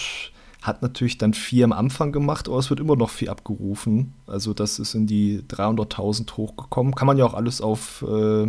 [0.63, 4.13] hat natürlich dann viel am Anfang gemacht, aber es wird immer noch viel abgerufen.
[4.27, 6.95] Also das ist in die 300.000 hochgekommen.
[6.95, 8.47] Kann man ja auch alles auf äh,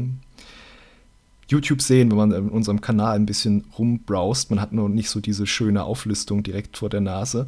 [1.47, 4.49] YouTube sehen, wenn man in unserem Kanal ein bisschen rumbrowst.
[4.49, 7.47] Man hat nur nicht so diese schöne Auflistung direkt vor der Nase.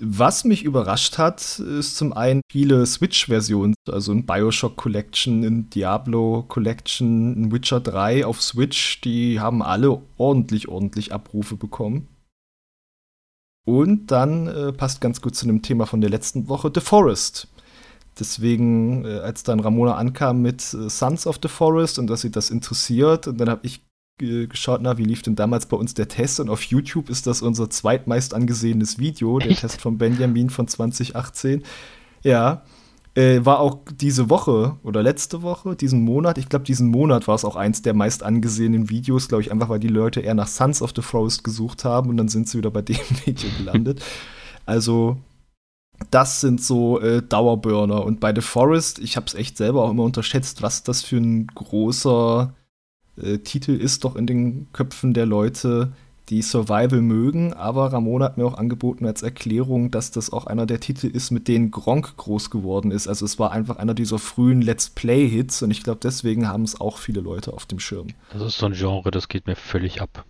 [0.00, 6.44] Was mich überrascht hat, ist zum einen viele Switch-Versionen, also ein Bioshock Collection, ein Diablo
[6.46, 12.06] Collection, ein Witcher 3 auf Switch, die haben alle ordentlich, ordentlich Abrufe bekommen.
[13.68, 17.48] Und dann äh, passt ganz gut zu dem Thema von der letzten Woche, The Forest.
[18.18, 22.30] Deswegen, äh, als dann Ramona ankam mit äh, Sons of the Forest und dass sie
[22.30, 23.84] das interessiert, und dann habe ich
[24.22, 26.40] äh, geschaut, na, wie lief denn damals bei uns der Test?
[26.40, 29.50] Und auf YouTube ist das unser zweitmeist angesehenes Video, Echt?
[29.50, 31.62] der Test von Benjamin von 2018.
[32.22, 32.62] Ja,
[33.18, 37.34] äh, war auch diese Woche oder letzte Woche, diesen Monat, ich glaube, diesen Monat war
[37.34, 40.46] es auch eins der meist angesehenen Videos, glaube ich, einfach weil die Leute eher nach
[40.46, 44.00] Sons of the Forest gesucht haben und dann sind sie wieder bei dem Video gelandet.
[44.66, 45.18] Also
[46.10, 48.04] das sind so äh, Dauerburner.
[48.04, 51.16] Und bei The Forest, ich habe es echt selber auch immer unterschätzt, was das für
[51.16, 52.54] ein großer
[53.20, 55.92] äh, Titel ist, doch in den Köpfen der Leute,
[56.30, 57.52] die Survival mögen.
[57.52, 61.30] Aber Ramona hat mir auch angeboten als Erklärung, dass das auch einer der Titel ist,
[61.30, 63.08] mit denen Gronk groß geworden ist.
[63.08, 66.80] Also es war einfach einer dieser frühen Let's Play-Hits und ich glaube, deswegen haben es
[66.80, 68.08] auch viele Leute auf dem Schirm.
[68.32, 70.24] Das ist so ein Genre, das geht mir völlig ab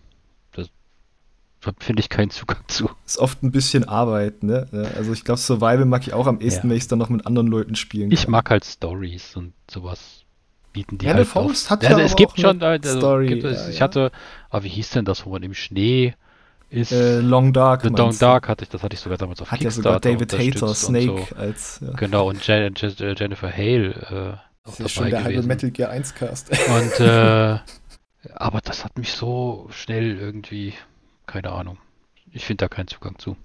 [1.79, 2.89] finde ich keinen Zugang zu.
[3.05, 4.67] Ist oft ein bisschen Arbeit, ne?
[4.95, 6.71] Also ich glaube, Survival mag ich auch am ehesten, ja.
[6.71, 8.17] wenn ich es dann noch mit anderen Leuten spielen kann.
[8.17, 10.18] Ich mag halt Stories und sowas
[10.73, 13.27] bieten die ja, halt Faust hat ja, also es gibt schon also, Story.
[13.27, 14.11] Gibt ja, ich hatte,
[14.49, 16.13] aber wie hieß denn das, wo man im Schnee
[16.69, 16.91] ist?
[16.91, 17.81] Äh, Long Dark.
[17.81, 20.33] The Long Dark hatte ich, das hatte ich sogar damals auf Hat ja sogar David
[20.33, 21.35] Hater, Snake so.
[21.35, 21.79] als.
[21.81, 21.93] Ja.
[21.93, 25.35] Genau, und Jen, Jen, Jennifer Hale äh, das ist schon der gewesen.
[25.35, 26.49] halbe Metal Gear 1 Cast.
[26.69, 27.57] Und äh,
[28.35, 30.73] aber das hat mich so schnell irgendwie,
[31.25, 31.77] keine Ahnung
[32.31, 33.35] ich finde da keinen Zugang zu.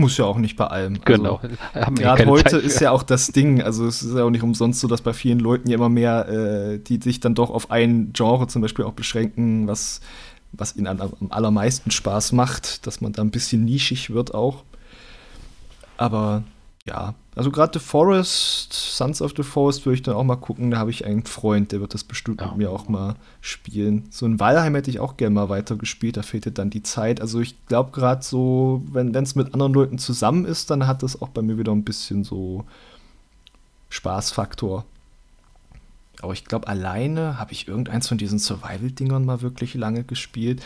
[0.00, 0.94] Muss ja auch nicht bei allem.
[0.94, 1.40] Also genau.
[1.74, 4.80] Also, Gerade heute ist ja auch das Ding, also es ist ja auch nicht umsonst
[4.80, 8.12] so, dass bei vielen Leuten ja immer mehr, äh, die sich dann doch auf ein
[8.14, 10.00] Genre zum Beispiel auch beschränken, was,
[10.52, 14.64] was ihnen am allermeisten Spaß macht, dass man da ein bisschen nischig wird auch.
[15.98, 16.44] Aber
[16.86, 20.70] ja, also gerade The Forest, Sons of the Forest würde ich dann auch mal gucken.
[20.70, 22.48] Da habe ich einen Freund, der wird das bestimmt ja.
[22.48, 24.08] mit mir auch mal spielen.
[24.10, 27.20] So ein Valheim hätte ich auch gerne mal weiter gespielt, da fehlte dann die Zeit.
[27.20, 31.20] Also ich glaube gerade so, wenn es mit anderen Leuten zusammen ist, dann hat das
[31.20, 32.64] auch bei mir wieder ein bisschen so
[33.90, 34.84] Spaßfaktor.
[36.22, 40.62] Aber ich glaube, alleine habe ich irgendeins von diesen Survival-Dingern mal wirklich lange gespielt.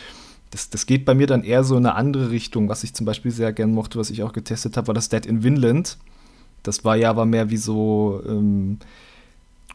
[0.55, 2.69] Das, das, geht bei mir dann eher so in eine andere Richtung.
[2.69, 5.27] Was ich zum Beispiel sehr gern mochte, was ich auch getestet habe, war das Dead
[5.27, 5.99] in Vinland.
[6.63, 8.79] Das war ja aber mehr wie so ähm,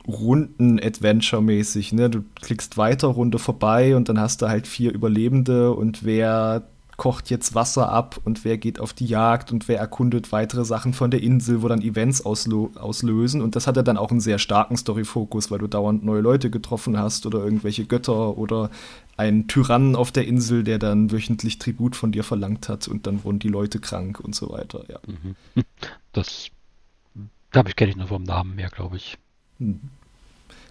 [0.08, 1.92] Runden-Adventure-mäßig.
[1.92, 2.10] Ne?
[2.10, 6.64] Du klickst weiter, Runde vorbei und dann hast du halt vier Überlebende und wer
[7.00, 10.94] kocht jetzt Wasser ab und wer geht auf die Jagd und wer erkundet weitere Sachen
[10.94, 13.42] von der Insel, wo dann Events auslösen.
[13.42, 17.00] Und das hatte dann auch einen sehr starken Story-Fokus, weil du dauernd neue Leute getroffen
[17.00, 18.70] hast oder irgendwelche Götter oder
[19.18, 23.24] einen Tyrannen auf der Insel, der dann wöchentlich Tribut von dir verlangt hat und dann
[23.24, 24.84] wurden die Leute krank und so weiter.
[24.90, 25.00] Ja.
[25.08, 25.64] Mhm.
[26.12, 26.52] Das
[27.52, 29.18] da kenne ich nur vom Namen mehr, glaube ich.
[29.58, 29.80] Hm.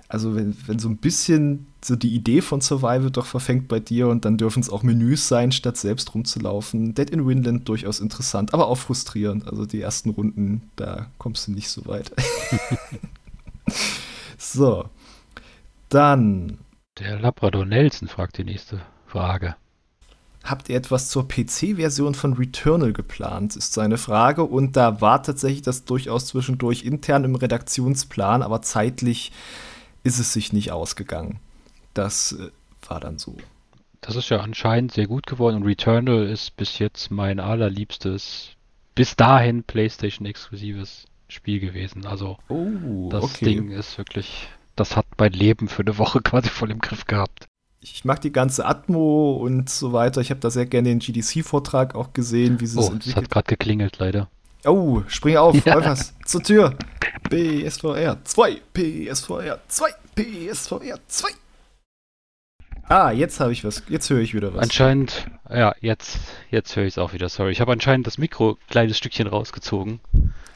[0.09, 4.09] Also wenn, wenn so ein bisschen so die Idee von Survival doch verfängt bei dir
[4.09, 6.95] und dann dürfen es auch Menüs sein, statt selbst rumzulaufen.
[6.95, 9.47] Dead in Winland durchaus interessant, aber auch frustrierend.
[9.47, 12.11] Also die ersten Runden, da kommst du nicht so weit.
[14.39, 14.89] so.
[15.91, 16.59] Dann.
[16.99, 19.57] Der Labrador Nelson fragt die nächste Frage.
[20.43, 23.57] Habt ihr etwas zur PC-Version von Returnal geplant?
[23.57, 24.45] Ist seine Frage.
[24.45, 29.33] Und da war tatsächlich das durchaus zwischendurch intern im Redaktionsplan, aber zeitlich
[30.09, 31.39] ist es sich nicht ausgegangen.
[31.95, 32.51] Das äh,
[32.89, 33.37] war dann so.
[34.01, 38.51] Das ist ja anscheinend sehr gut geworden und Returnal ist bis jetzt mein allerliebstes,
[38.95, 42.07] bis dahin PlayStation-exklusives Spiel gewesen.
[42.07, 43.45] Also oh, das okay.
[43.45, 47.47] Ding ist wirklich, das hat mein Leben für eine Woche quasi voll im Griff gehabt
[47.81, 50.21] ich mag die ganze Atmo und so weiter.
[50.21, 53.17] Ich habe da sehr gerne den GDC-Vortrag auch gesehen, wie sie oh, es entwickelt.
[53.17, 54.29] Es hat gerade geklingelt, leider.
[54.65, 55.75] Oh, spring auf, ja.
[55.75, 56.75] Wolfers, zur Tür.
[57.31, 61.29] PSVR 2, PSVR 2, PSVR 2.
[62.89, 63.83] Ah, jetzt habe ich was.
[63.89, 64.63] Jetzt höre ich wieder was.
[64.63, 66.19] Anscheinend, ja, jetzt,
[66.51, 67.29] jetzt höre ich es auch wieder.
[67.29, 70.01] Sorry, ich habe anscheinend das Mikro ein kleines Stückchen rausgezogen.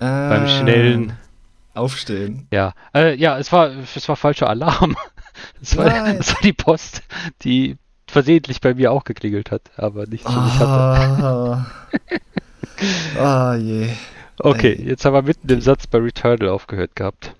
[0.00, 1.12] Ah, beim schnellen
[1.74, 2.48] Aufstehen.
[2.50, 4.96] Ja, äh, ja, es war, es war falscher Alarm.
[5.60, 7.02] Das war, das war, die Post,
[7.42, 11.66] die versehentlich bei mir auch geklingelt hat, aber nicht so ich hatte.
[13.18, 13.88] Ah je.
[14.38, 17.34] Okay, jetzt haben wir mitten im Satz bei Returnal aufgehört gehabt.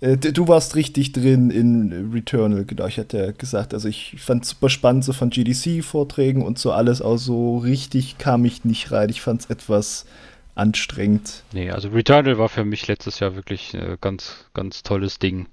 [0.00, 2.86] Äh, du warst richtig drin in Returnal, genau.
[2.86, 6.72] Ich hatte ja gesagt, also ich fand es super spannend, so von GDC-Vorträgen und so
[6.72, 9.10] alles, auch so richtig kam ich nicht rein.
[9.10, 10.06] Ich fand es etwas
[10.54, 11.44] anstrengend.
[11.52, 15.46] Nee, also Returnal war für mich letztes Jahr wirklich ein ganz, ganz tolles Ding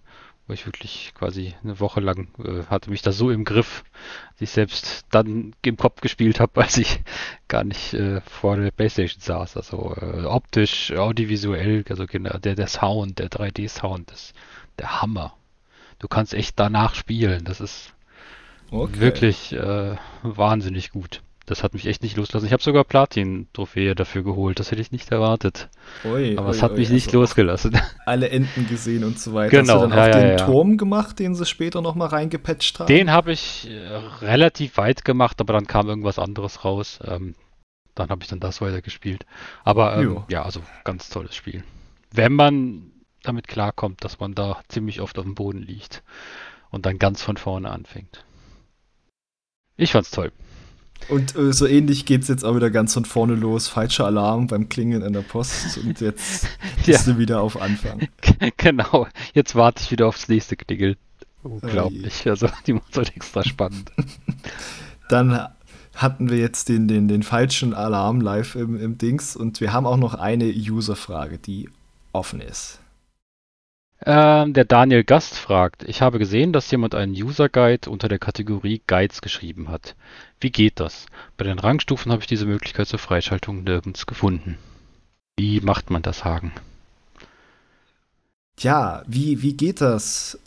[0.50, 3.84] wo ich wirklich quasi eine Woche lang äh, hatte mich da so im Griff,
[4.32, 7.02] dass ich selbst dann im Kopf gespielt habe, als ich
[7.48, 9.58] gar nicht äh, vor der Playstation saß.
[9.58, 14.34] Also äh, optisch, audiovisuell, also genau, der, der Sound, der 3D-Sound, ist
[14.80, 15.36] der Hammer.
[16.00, 17.46] Du kannst echt danach spielen.
[17.46, 17.94] Das ist
[18.72, 19.00] okay.
[19.00, 22.46] wirklich äh, wahnsinnig gut das hat mich echt nicht losgelassen.
[22.46, 24.60] Ich habe sogar Platin-Trophäe dafür geholt.
[24.60, 25.70] Das hätte ich nicht erwartet.
[26.06, 27.76] Ui, Aber ui, es hat mich nicht also losgelassen.
[28.06, 29.50] Alle Enden gesehen und so weiter.
[29.50, 29.82] Genau.
[29.82, 30.46] Hast du dann ja, auch ja, den ja.
[30.46, 32.88] Turm gemacht, den sie später nochmal reingepatcht haben?
[32.88, 37.00] Den habe ich äh, relativ weit gemacht, aber dann kam irgendwas anderes raus.
[37.04, 37.34] Ähm,
[37.96, 39.26] dann habe ich dann das weitergespielt.
[39.64, 41.64] Aber ähm, ja, also ganz tolles Spiel.
[42.12, 42.92] Wenn man
[43.24, 46.04] damit klarkommt, dass man da ziemlich oft auf dem Boden liegt
[46.70, 48.24] und dann ganz von vorne anfängt.
[49.78, 50.32] Ich fand's toll.
[51.08, 53.68] Und äh, so ähnlich geht es jetzt auch wieder ganz von vorne los.
[53.68, 56.48] Falscher Alarm beim Klingeln in der Post und jetzt
[56.86, 57.14] bist ja.
[57.14, 58.08] du wieder auf Anfang.
[58.58, 60.96] Genau, jetzt warte ich wieder aufs nächste Klingeln.
[61.44, 62.24] Unglaublich.
[62.26, 63.92] Oh also die macht halt extra spannend.
[65.10, 65.48] Dann
[65.96, 69.86] hatten wir jetzt den, den, den falschen Alarm live im, im Dings und wir haben
[69.86, 71.70] auch noch eine User-Frage, die
[72.14, 72.79] offen ist.
[74.06, 78.20] Ähm, der Daniel Gast fragt, ich habe gesehen, dass jemand einen User Guide unter der
[78.20, 79.96] Kategorie Guides geschrieben hat.
[80.40, 81.06] Wie geht das?
[81.38, 84.58] Bei den Rangstufen habe ich diese Möglichkeit zur Freischaltung nirgends gefunden.
[85.38, 86.54] Wie macht man das, Hagen?
[88.58, 90.40] Ja, wie, wie geht das?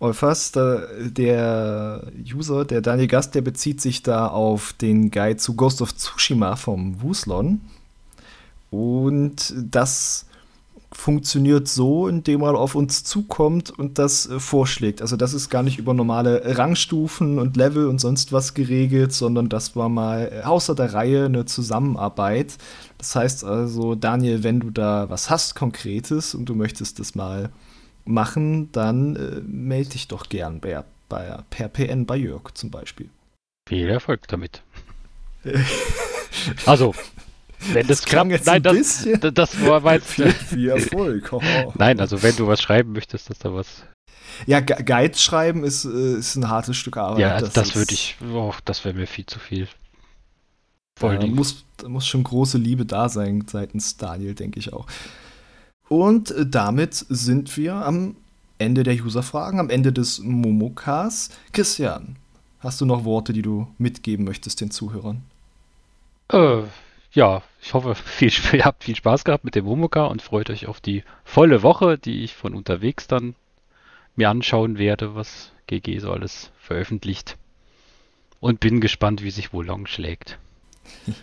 [0.00, 5.82] Eufas, der User, der Daniel Gast, der bezieht sich da auf den Guide zu Ghost
[5.82, 7.60] of Tsushima vom Wuslon.
[8.70, 10.27] Und das
[10.90, 15.02] funktioniert so, indem er auf uns zukommt und das äh, vorschlägt.
[15.02, 19.48] Also das ist gar nicht über normale Rangstufen und Level und sonst was geregelt, sondern
[19.48, 22.56] das war mal äh, außer der Reihe eine Zusammenarbeit.
[22.96, 27.50] Das heißt also, Daniel, wenn du da was hast Konkretes und du möchtest das mal
[28.06, 33.10] machen, dann äh, melde dich doch gern bei, bei, per PN bei Jörg zum Beispiel.
[33.68, 34.62] Viel Erfolg damit.
[36.66, 36.94] also,
[37.72, 41.32] wenn das, das klappt, jetzt nein, das, das, das war jetzt viel, viel Erfolg.
[41.32, 41.40] Oh.
[41.76, 43.84] Nein, also wenn du was schreiben möchtest, dass da was.
[44.46, 47.20] Ja, Guides schreiben ist, äh, ist ein hartes Stück Arbeit.
[47.20, 49.68] Ja, das, das würde ich, oh, das wäre mir viel zu viel.
[50.98, 54.86] Voll da muss, da muss schon große Liebe da sein seitens Daniel, denke ich auch.
[55.88, 58.16] Und äh, damit sind wir am
[58.58, 61.30] Ende der User-Fragen, am Ende des Momokas.
[61.52, 62.16] Christian,
[62.60, 65.22] hast du noch Worte, die du mitgeben möchtest den Zuhörern?
[66.32, 66.62] Äh,
[67.12, 70.66] ja, ich hoffe, viel, ihr habt viel Spaß gehabt mit dem Momoka und freut euch
[70.66, 73.34] auf die volle Woche, die ich von unterwegs dann
[74.16, 77.36] mir anschauen werde, was GG so alles veröffentlicht.
[78.40, 80.38] Und bin gespannt, wie sich Wolong schlägt.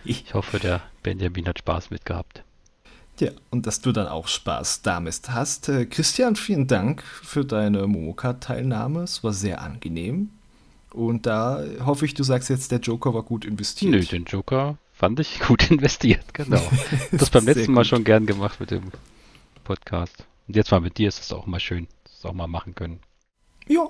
[0.04, 2.44] Ich hoffe, der Benjamin hat Spaß mitgehabt.
[3.20, 5.70] Ja, und dass du dann auch Spaß damit hast.
[5.70, 9.04] Äh, Christian, vielen Dank für deine Momoka-Teilnahme.
[9.04, 10.32] Es war sehr angenehm.
[10.92, 13.92] Und da hoffe ich, du sagst jetzt, der Joker war gut investiert.
[13.92, 16.62] Nö, den Joker Fand ich gut investiert, genau.
[17.12, 18.92] das beim letzten Mal schon gern gemacht mit dem
[19.66, 20.26] Podcast.
[20.48, 23.00] Und jetzt mal mit dir ist es auch mal schön, das auch mal machen können.
[23.68, 23.90] Ja.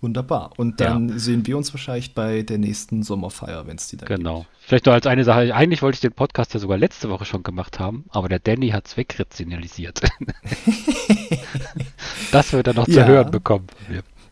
[0.00, 0.52] Wunderbar.
[0.58, 1.18] Und dann ja.
[1.18, 4.40] sehen wir uns wahrscheinlich bei der nächsten Sommerfeier, wenn es die da genau.
[4.40, 4.50] gibt.
[4.50, 4.60] Genau.
[4.60, 5.54] Vielleicht nur als eine Sache.
[5.54, 8.68] Eigentlich wollte ich den Podcast ja sogar letzte Woche schon gemacht haben, aber der Danny
[8.68, 10.02] hat es wegrationalisiert.
[12.32, 12.94] das wird er noch ja.
[12.94, 13.66] zu hören bekommen.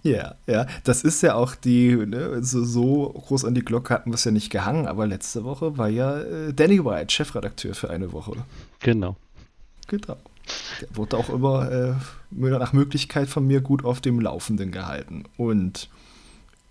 [0.02, 4.10] Ja, ja, das ist ja auch die, ne, so, so groß an die Glocke hatten
[4.10, 7.88] wir es ja nicht gehangen, aber letzte Woche war ja äh, Danny White Chefredakteur für
[7.88, 8.32] eine Woche.
[8.80, 9.16] Genau.
[9.86, 10.16] Genau.
[10.80, 11.94] Der wurde auch immer äh,
[12.30, 15.24] nach Möglichkeit von mir gut auf dem Laufenden gehalten.
[15.36, 15.88] Und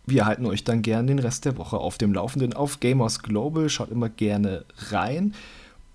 [0.05, 3.69] wir halten euch dann gern den Rest der Woche auf dem Laufenden auf Gamers Global.
[3.69, 5.33] Schaut immer gerne rein.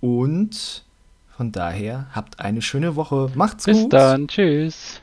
[0.01, 0.85] Und
[1.37, 3.31] von daher habt eine schöne Woche.
[3.35, 3.91] Macht's Bis gut.
[3.91, 4.29] Bis dann.
[4.29, 5.03] Tschüss.